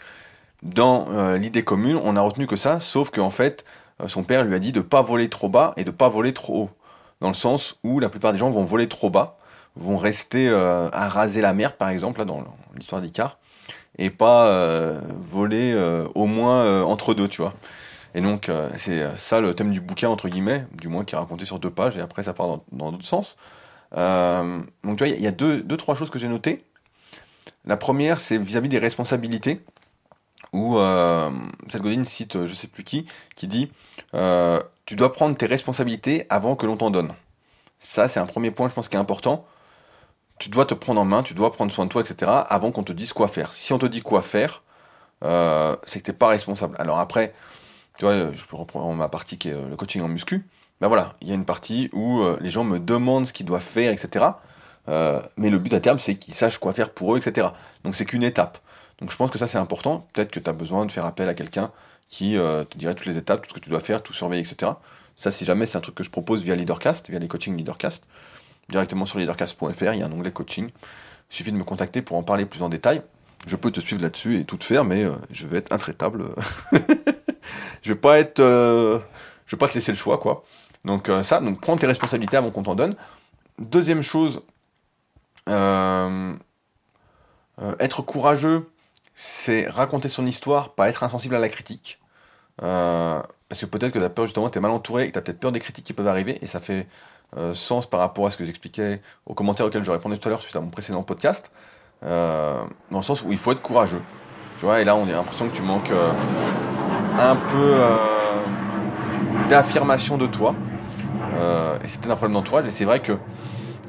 [0.63, 3.65] dans euh, l'idée commune, on a retenu que ça, sauf qu'en fait,
[4.01, 6.33] euh, son père lui a dit de pas voler trop bas et de pas voler
[6.33, 6.69] trop haut.
[7.21, 9.37] Dans le sens où la plupart des gens vont voler trop bas,
[9.75, 12.43] vont rester euh, à raser la mer, par exemple, là, dans
[12.75, 13.37] l'histoire d'Icar,
[13.97, 14.49] et pas
[15.29, 15.75] voler
[16.15, 17.53] au moins entre deux, tu vois.
[18.19, 21.45] Et donc, c'est ça le thème du bouquin, entre guillemets, du moins qui est raconté
[21.45, 23.37] sur deux pages, et après ça part dans d'autres sens.
[23.93, 26.65] donc, tu vois, il y, a deux, deux, trois choses que j'ai notées.
[27.63, 29.61] La première, c'est vis-à-vis des responsabilités,
[30.53, 31.29] où euh,
[31.75, 33.05] Godin cite euh, je sais plus qui,
[33.35, 33.71] qui dit
[34.15, 37.13] euh, Tu dois prendre tes responsabilités avant que l'on t'en donne.
[37.79, 39.45] Ça, c'est un premier point, je pense, qui est important.
[40.39, 42.83] Tu dois te prendre en main, tu dois prendre soin de toi, etc., avant qu'on
[42.83, 43.53] te dise quoi faire.
[43.53, 44.63] Si on te dit quoi faire,
[45.23, 46.75] euh, c'est que tu n'es pas responsable.
[46.79, 47.33] Alors après,
[47.99, 50.47] tu vois, je peux reprendre ma partie qui est le coaching en muscu.
[50.81, 53.61] Ben voilà, il y a une partie où les gens me demandent ce qu'ils doivent
[53.61, 54.25] faire, etc.
[54.89, 57.49] Euh, mais le but à terme, c'est qu'ils sachent quoi faire pour eux, etc.
[57.83, 58.57] Donc c'est qu'une étape.
[58.99, 60.07] Donc je pense que ça c'est important.
[60.13, 61.71] Peut-être que tu as besoin de faire appel à quelqu'un
[62.09, 64.41] qui euh, te dirait toutes les étapes, tout ce que tu dois faire, tout surveiller,
[64.41, 64.73] etc.
[65.15, 68.03] Ça, si jamais, c'est un truc que je propose via Leadercast, via les coachings Leadercast.
[68.69, 70.69] Directement sur leadercast.fr, il y a un onglet coaching.
[70.69, 73.01] Il suffit de me contacter pour en parler plus en détail.
[73.47, 76.23] Je peux te suivre là-dessus et tout te faire, mais euh, je vais être intraitable.
[77.81, 78.39] je vais pas être.
[78.39, 80.43] je vais pas te laisser le choix, quoi.
[80.85, 82.95] Donc ça, donc prends tes responsabilités avant qu'on t'en donne.
[83.59, 84.41] Deuxième chose,
[85.49, 86.33] euh,
[87.61, 88.69] euh, être courageux,
[89.15, 91.99] c'est raconter son histoire, pas être insensible à la critique.
[92.61, 95.17] Euh, parce que peut-être que tu as peur, justement, tu es mal entouré et tu
[95.17, 96.87] as peut-être peur des critiques qui peuvent arriver, et ça fait
[97.53, 100.41] sens par rapport à ce que j'expliquais aux commentaires auxquels je répondais tout à l'heure
[100.41, 101.51] suite à mon précédent podcast,
[102.01, 104.01] dans le sens où il faut être courageux.
[104.57, 105.91] Tu vois, et là, on a l'impression que tu manques
[107.19, 107.75] un peu
[109.49, 110.55] d'affirmation de toi.
[111.83, 113.13] et c'était un problème d'entourage, et c'est vrai que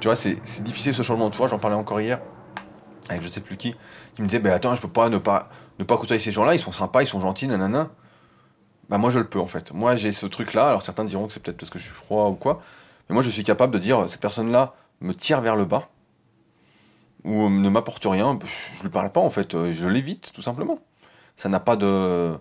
[0.01, 2.21] tu vois, c'est difficile ce changement de toi, j'en parlais encore hier
[3.09, 3.75] avec je sais plus qui,
[4.15, 5.49] qui me disait, bah attends, je peux pas ne pas,
[5.81, 7.91] ne pas côtoyer ces gens-là, ils sont sympas, ils sont gentils, nanana.
[8.89, 9.73] Bah moi je le peux en fait.
[9.73, 12.29] Moi j'ai ce truc-là, alors certains diront que c'est peut-être parce que je suis froid
[12.29, 12.63] ou quoi,
[13.09, 15.89] mais moi je suis capable de dire, cette personne-là me tire vers le bas,
[17.25, 18.39] ou ne m'apporte rien,
[18.77, 20.79] je lui parle pas en fait, je l'évite tout simplement.
[21.37, 22.37] Ça n'a pas de...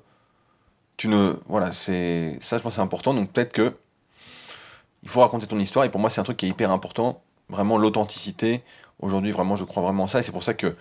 [0.99, 1.33] Tu ne...
[1.47, 2.37] Voilà, c'est...
[2.41, 3.73] Ça je pense c'est important, donc peut-être que...
[5.01, 7.21] Il faut raconter ton histoire, et pour moi c'est un truc qui est hyper important,
[7.49, 8.63] vraiment l'authenticité,
[9.01, 10.75] Aujourd'hui, vraiment, je crois vraiment ça, et c'est pour ça que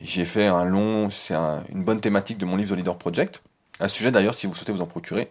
[0.00, 3.42] j'ai fait un long, c'est une bonne thématique de mon livre The Leader Project.
[3.78, 5.30] À ce sujet, d'ailleurs, si vous souhaitez vous en procurer,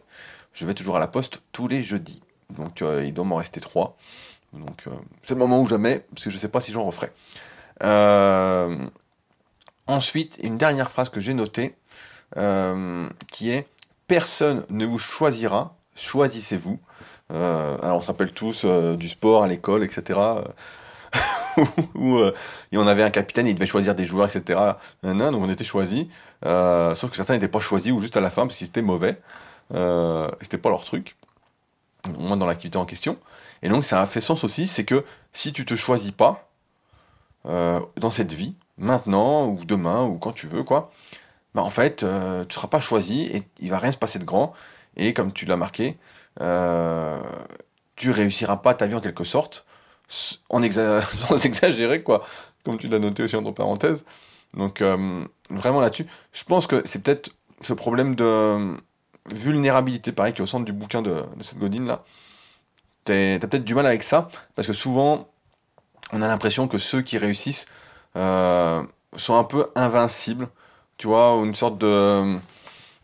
[0.53, 2.21] je vais toujours à la poste tous les jeudis.
[2.49, 3.97] Donc, euh, il doit m'en rester trois.
[4.53, 4.91] Donc, euh,
[5.23, 7.11] c'est le moment où jamais, parce que je ne sais pas si j'en referai.
[7.83, 8.77] Euh,
[9.85, 11.75] ensuite, une dernière phrase que j'ai notée,
[13.27, 13.67] qui est
[14.09, 16.77] Personne ne vous choisira, choisissez-vous.
[17.29, 20.19] alors, on s'appelle tous du sport à l'école, etc.
[21.95, 22.33] où euh,
[22.73, 24.59] on avait un capitaine, il devait choisir des joueurs, etc.
[25.03, 26.05] donc on était choisis.
[26.45, 28.81] Euh, sauf que certains n'étaient pas choisis ou juste à la fin parce qu'ils étaient
[28.81, 29.19] mauvais.
[29.73, 31.15] Euh, c'était pas leur truc.
[32.07, 33.17] Au moins dans l'activité en question.
[33.61, 35.03] Et donc ça a fait sens aussi, c'est que
[35.33, 36.45] si tu te choisis pas
[37.45, 40.91] dans cette vie, maintenant ou demain ou quand tu veux, quoi,
[41.55, 42.05] bah en fait,
[42.47, 44.53] tu seras pas choisi et il va rien se passer de grand.
[44.95, 45.97] Et comme tu l'as marqué,
[47.95, 49.65] tu réussiras pas ta vie en quelque sorte
[50.49, 50.61] en
[51.13, 52.25] sans exagérer, quoi,
[52.63, 54.03] comme tu l'as noté aussi entre parenthèses.
[54.55, 57.31] Donc, euh, vraiment là-dessus, je pense que c'est peut-être
[57.61, 58.75] ce problème de
[59.33, 62.03] vulnérabilité, pareil, qui est au centre du bouquin de, cette Godine là.
[63.05, 65.29] T'as peut-être du mal avec ça, parce que souvent,
[66.11, 67.65] on a l'impression que ceux qui réussissent
[68.15, 68.83] euh,
[69.15, 70.47] sont un peu invincibles,
[70.99, 72.37] tu vois, une sorte de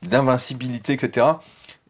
[0.03, 1.27] d'invincibilité, etc.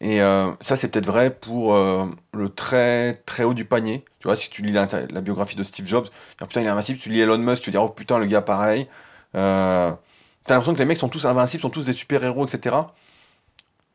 [0.01, 4.05] Et euh, ça, c'est peut-être vrai pour euh, le très très haut du panier.
[4.19, 4.85] Tu vois, si tu lis la,
[5.21, 6.07] biographie de Steve Jobs,
[6.39, 6.99] putain, il est invincible.
[6.99, 8.87] Tu lis Elon Musk, tu dis, oh putain, le gars, pareil.
[9.35, 9.91] Euh,
[10.45, 12.75] T'as l'impression que les mecs sont tous invincibles, sont tous des super-héros, etc.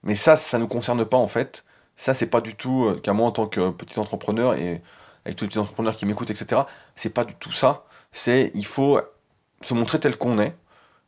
[0.02, 1.64] Mais ça, ça ne nous concerne pas, en fait.
[1.96, 4.82] Ça, c'est pas du tout, euh, qu'à moi, en tant que petit entrepreneur, et
[5.24, 6.62] avec tous les petits entrepreneurs qui m'écoutent, etc.,
[6.96, 7.84] c'est pas du tout ça.
[8.12, 9.00] C'est, il faut
[9.62, 10.56] se montrer tel qu'on est,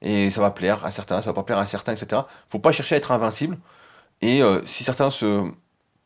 [0.03, 2.23] et ça va plaire à certains, ça va pas plaire à certains, etc.
[2.49, 3.57] Faut pas chercher à être invincible.
[4.21, 5.49] Et euh, si certains se.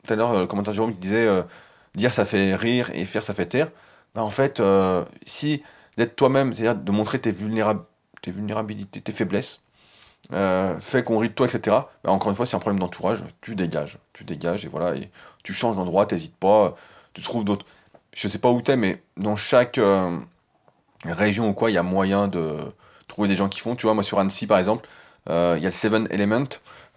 [0.07, 1.43] Tout à l'heure, le commentaire Jérôme disait euh,
[1.97, 3.71] dire ça fait rire et faire ça fait taire,
[4.15, 5.63] bah en fait, euh, si
[5.97, 9.63] d'être toi-même, c'est-à-dire de montrer tes, tes vulnérabilités, tes faiblesses,
[10.31, 13.57] fait qu'on rit de toi, etc., bah encore une fois, c'est un problème d'entourage, tu
[13.57, 13.99] dégages.
[14.13, 15.11] Tu dégages et voilà, et
[15.43, 16.77] tu changes d'endroit, t'hésites pas,
[17.15, 17.67] tu trouves d'autres.
[18.15, 19.81] Je sais pas où t'es, mais dans chaque
[21.05, 22.57] région ou quoi, il y a moyen de
[23.09, 23.77] trouver des gens qui font.
[23.77, 24.89] Tu vois, moi sur Annecy par exemple,
[25.29, 26.49] il y a le Seven Element.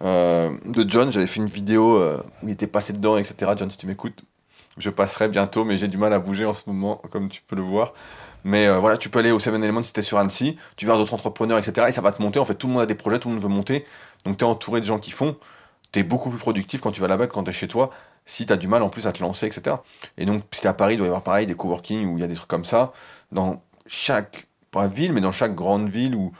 [0.02, 1.10] Euh, de John.
[1.12, 3.52] J'avais fait une vidéo euh, où il était passé dedans, etc.
[3.56, 4.18] John, si tu m'écoutes,
[4.78, 7.56] je passerai bientôt, mais j'ai du mal à bouger en ce moment, comme tu peux
[7.56, 7.92] le voir.
[8.44, 10.98] Mais euh, voilà, tu peux aller au 7 Elements si t'es sur Annecy, tu verras
[10.98, 11.88] d'autres entrepreneurs, etc.
[11.88, 12.38] Et ça va te monter.
[12.38, 13.84] En fait, tout le monde a des projets, tout le monde veut monter.
[14.24, 15.36] Donc t'es entouré de gens qui font.
[15.92, 17.90] T'es beaucoup plus productif quand tu vas là-bas que quand t'es chez toi.
[18.24, 19.76] Si t'as du mal en plus à te lancer, etc.
[20.16, 22.20] Et donc, si t'es à Paris, il doit y avoir pareil des coworking où il
[22.20, 22.92] y a des trucs comme ça.
[23.32, 26.32] Dans chaque, pas ville, mais dans chaque grande ville où,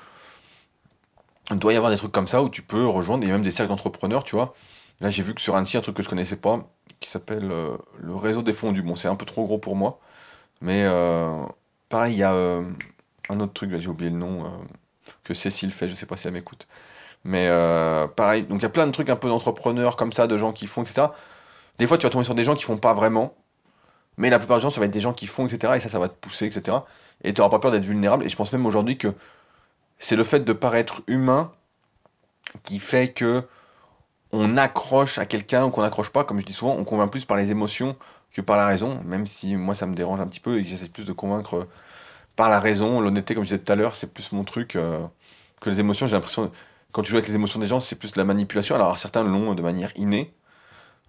[1.50, 3.50] il doit y avoir des trucs comme ça où tu peux rejoindre, et même des
[3.50, 4.54] cercles d'entrepreneurs, tu vois.
[5.00, 6.68] Là, j'ai vu que sur Annecy, un truc que je connaissais pas,
[7.00, 8.82] qui s'appelle euh, le réseau des fondus.
[8.82, 9.98] Bon, c'est un peu trop gros pour moi,
[10.60, 11.42] mais euh,
[11.88, 12.62] pareil, il y a euh,
[13.30, 14.44] un autre truc, j'ai oublié le nom,
[15.24, 16.68] que Cécile fait, je sais pas si elle m'écoute.
[17.24, 17.48] Mais
[18.16, 20.52] pareil, donc il y a plein de trucs un peu d'entrepreneurs comme ça, de gens
[20.52, 21.08] qui font, etc.
[21.78, 23.34] Des fois, tu vas tomber sur des gens qui font pas vraiment,
[24.16, 25.74] mais la plupart du temps, ça va être des gens qui font, etc.
[25.76, 26.78] Et ça, ça va te pousser, etc.
[27.24, 28.24] Et tu n'auras pas peur d'être vulnérable.
[28.24, 29.14] Et je pense même aujourd'hui que
[29.98, 31.52] c'est le fait de paraître humain
[32.62, 33.44] qui fait que
[34.32, 37.24] on accroche à quelqu'un ou qu'on n'accroche pas, comme je dis souvent, on convainc plus
[37.24, 37.96] par les émotions
[38.32, 40.68] que par la raison, même si moi ça me dérange un petit peu et que
[40.68, 41.66] j'essaie plus de convaincre
[42.36, 43.00] par la raison.
[43.00, 45.04] L'honnêteté, comme je disais tout à l'heure, c'est plus mon truc euh,
[45.60, 46.06] que les émotions.
[46.06, 46.50] J'ai l'impression,
[46.92, 48.74] quand tu joues avec les émotions des gens, c'est plus de la manipulation.
[48.76, 50.32] Alors certains l'ont de manière innée,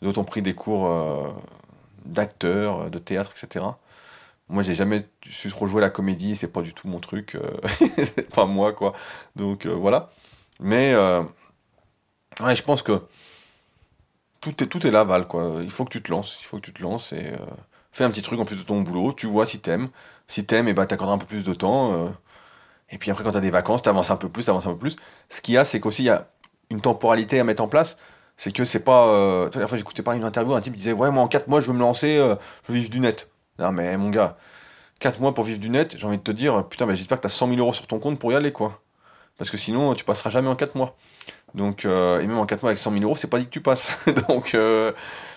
[0.01, 1.32] d'autres ont pris des cours euh,
[2.05, 3.66] d'acteurs, de théâtre, etc.
[4.52, 7.36] Moi, j'ai jamais su trop jouer la comédie, c'est pas du tout mon truc.
[7.36, 7.41] Euh,
[8.04, 8.93] c'est pas moi, quoi.
[9.38, 10.12] Donc, euh, voilà.
[10.60, 11.24] Mais, euh,
[12.38, 13.02] je pense que
[14.41, 15.60] tout est, tout est là, Val, quoi.
[15.64, 16.38] Il faut que tu te lances.
[16.41, 17.32] Il faut que tu te lances et
[17.93, 19.14] fais un petit truc en plus de ton boulot.
[19.14, 19.89] Tu vois si t'aimes.
[20.28, 22.14] Si t'aimes, et eh ben, t'accorderas un peu plus de temps.
[22.89, 24.97] et puis après, quand t'as des vacances, t'avances un peu plus, t'avances un peu plus.
[25.30, 26.28] Ce qu'il y a, c'est qu'aussi, il y a
[26.70, 27.97] une temporalité à mettre en place.
[28.38, 29.49] C'est que c'est pas.
[29.56, 31.68] la fois, j'écoutais pas une interview, un type disait Ouais, moi en 4 mois, je
[31.68, 33.30] veux me lancer, je veux vivre du net.
[33.62, 34.38] Non, mais mon gars,
[34.99, 37.22] 4 mois pour vivre du net, j'ai envie de te dire, putain, mais j'espère que
[37.22, 38.82] tu as 100 000 euros sur ton compte pour y aller, quoi.
[39.38, 40.95] Parce que sinon, tu passeras jamais en 4 mois.
[41.55, 43.51] Donc, euh, et même en 4 mois avec 100 000 euros, c'est pas dit que
[43.51, 43.97] tu passes.
[44.28, 44.91] Donc, euh,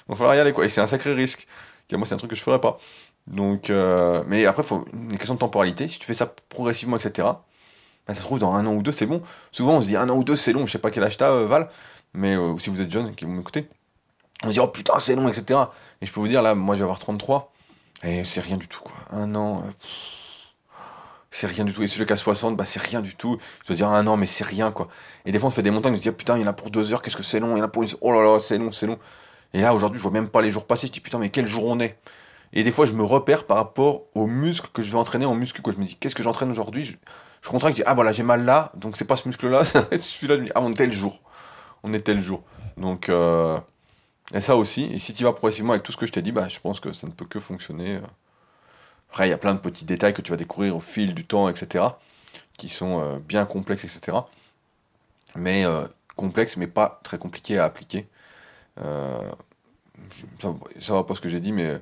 [0.08, 0.64] il va falloir y aller, quoi.
[0.64, 1.46] Et c'est un sacré risque.
[1.92, 2.78] moi, c'est un truc que je ferais pas.
[3.26, 5.88] Donc, euh, mais après, il faut une question de temporalité.
[5.88, 7.28] Si tu fais ça progressivement, etc.,
[8.06, 9.22] bah, ça se trouve dans un an ou deux c'est bon.
[9.50, 11.16] Souvent on se dit un an ou deux c'est long, je sais pas quel âge
[11.16, 11.70] t'as euh, Val,
[12.12, 13.66] mais si vous êtes jeune qui vous m'écoutez,
[14.42, 15.58] on se dit oh putain c'est long etc.
[16.02, 17.53] Et je peux vous dire là moi je vais avoir 33
[18.04, 18.94] et c'est rien du tout quoi.
[19.10, 19.70] Un an, euh,
[21.30, 21.82] c'est rien du tout.
[21.82, 23.38] Et celui qui a 60, bah c'est rien du tout.
[23.64, 24.88] Je veux dire un an mais c'est rien quoi.
[25.26, 26.50] Et des fois on fait des montagnes, on se dit oh, putain il y en
[26.50, 27.88] a pour deux heures, qu'est-ce que c'est long, il y en a pour une...
[28.00, 28.98] oh là là c'est long c'est long.
[29.52, 31.46] Et là aujourd'hui je vois même pas les jours passer, je dis putain mais quel
[31.46, 31.98] jour on est?
[32.54, 35.34] Et des fois, je me repère par rapport aux muscles que je vais entraîner en
[35.34, 35.60] muscu.
[35.60, 35.72] Quoi.
[35.72, 36.84] Je me dis, qu'est-ce que j'entraîne aujourd'hui?
[36.84, 36.94] Je,
[37.42, 40.00] je contracte, je dis, ah voilà, j'ai mal là, donc c'est pas ce muscle-là, c'est
[40.00, 40.36] celui-là.
[40.36, 41.20] Je me dis, ah, on est tel jour.
[41.82, 42.42] On est tel jour.
[42.76, 43.58] Donc, euh,
[44.32, 44.84] et ça aussi.
[44.84, 46.80] Et si tu vas progressivement avec tout ce que je t'ai dit, bah, je pense
[46.80, 48.00] que ça ne peut que fonctionner.
[49.10, 51.24] Après, il y a plein de petits détails que tu vas découvrir au fil du
[51.24, 51.84] temps, etc.,
[52.56, 54.18] qui sont euh, bien complexes, etc.
[55.36, 58.08] Mais euh, complexes, mais pas très compliqués à appliquer.
[58.80, 59.30] Euh,
[60.40, 61.80] ça, ça va pas ce que j'ai dit, mais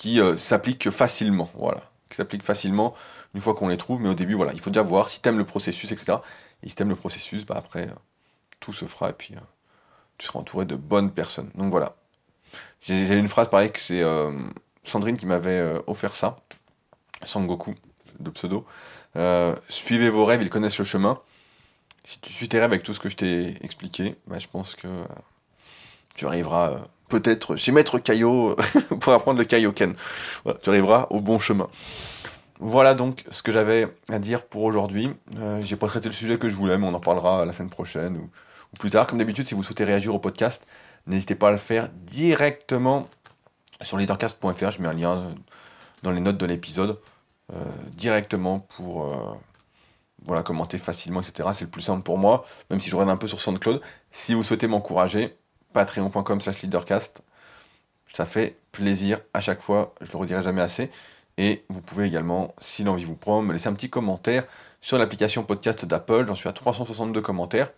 [0.00, 1.50] qui euh, s'appliquent facilement.
[1.54, 2.94] Voilà, qui s'appliquent facilement
[3.34, 4.00] une fois qu'on les trouve.
[4.00, 6.18] Mais au début, voilà, il faut déjà voir si tu aimes le processus, etc.
[6.62, 7.94] Et si tu aimes le processus, bah après, euh,
[8.60, 9.40] tout se fera et puis euh,
[10.20, 11.50] tu seras entouré de bonnes personnes.
[11.54, 11.96] Donc voilà.
[12.82, 14.02] J'ai une phrase pareil que c'est
[14.84, 16.38] Sandrine qui m'avait offert ça.
[17.24, 17.74] Sangoku,
[18.18, 18.66] de pseudo.
[19.68, 21.18] suivez vos rêves, ils connaissent le chemin.
[22.04, 24.74] Si tu suis tes rêves avec tout ce que je t'ai expliqué, bah, je pense
[24.74, 24.88] que
[26.14, 28.56] tu arriveras peut-être chez Maître Caillot
[29.00, 29.94] pour apprendre le Kaioken.
[30.62, 31.68] tu arriveras au bon chemin.
[32.60, 35.10] Voilà donc ce que j'avais à dire pour aujourd'hui.
[35.38, 37.70] Euh, j'ai pas traité le sujet que je voulais, mais on en parlera la semaine
[37.70, 38.28] prochaine
[38.78, 39.06] plus tard.
[39.06, 40.66] Comme d'habitude, si vous souhaitez réagir au podcast,
[41.06, 43.08] n'hésitez pas à le faire directement
[43.82, 44.70] sur leadercast.fr.
[44.70, 45.34] Je mets un lien
[46.02, 46.98] dans les notes de l'épisode
[47.52, 49.34] euh, directement pour euh,
[50.24, 51.48] voilà, commenter facilement, etc.
[51.54, 53.80] C'est le plus simple pour moi, même si je regarde un peu sur SoundCloud.
[54.12, 55.36] Si vous souhaitez m'encourager,
[55.72, 57.22] patreon.com slash leadercast.
[58.12, 60.90] Ça fait plaisir à chaque fois, je le redirai jamais assez.
[61.38, 64.44] Et vous pouvez également, si l'envie vous prend, me laisser un petit commentaire
[64.80, 66.26] sur l'application podcast d'Apple.
[66.26, 67.70] J'en suis à 362 commentaires.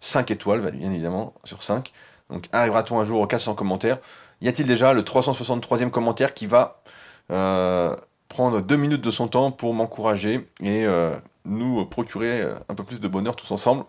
[0.00, 1.92] 5 étoiles, bien évidemment, sur 5.
[2.30, 3.98] Donc arrivera-t-on un jour aux 400 commentaires?
[4.40, 6.82] Y a-t-il déjà le 363e commentaire qui va
[7.30, 7.94] euh,
[8.28, 12.84] prendre 2 minutes de son temps pour m'encourager et euh, nous procurer euh, un peu
[12.84, 13.84] plus de bonheur tous ensemble?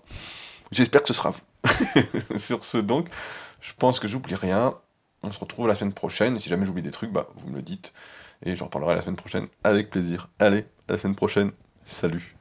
[0.72, 2.38] J'espère que ce sera vous.
[2.38, 3.08] Sur ce donc,
[3.62, 4.76] je pense que j'oublie rien.
[5.24, 6.40] On se retrouve la semaine prochaine.
[6.40, 7.94] Si jamais j'oublie des trucs, bah vous me le dites.
[8.44, 10.30] Et j'en parlerai la semaine prochaine avec plaisir.
[10.40, 11.52] Allez, la semaine prochaine.
[11.86, 12.41] Salut.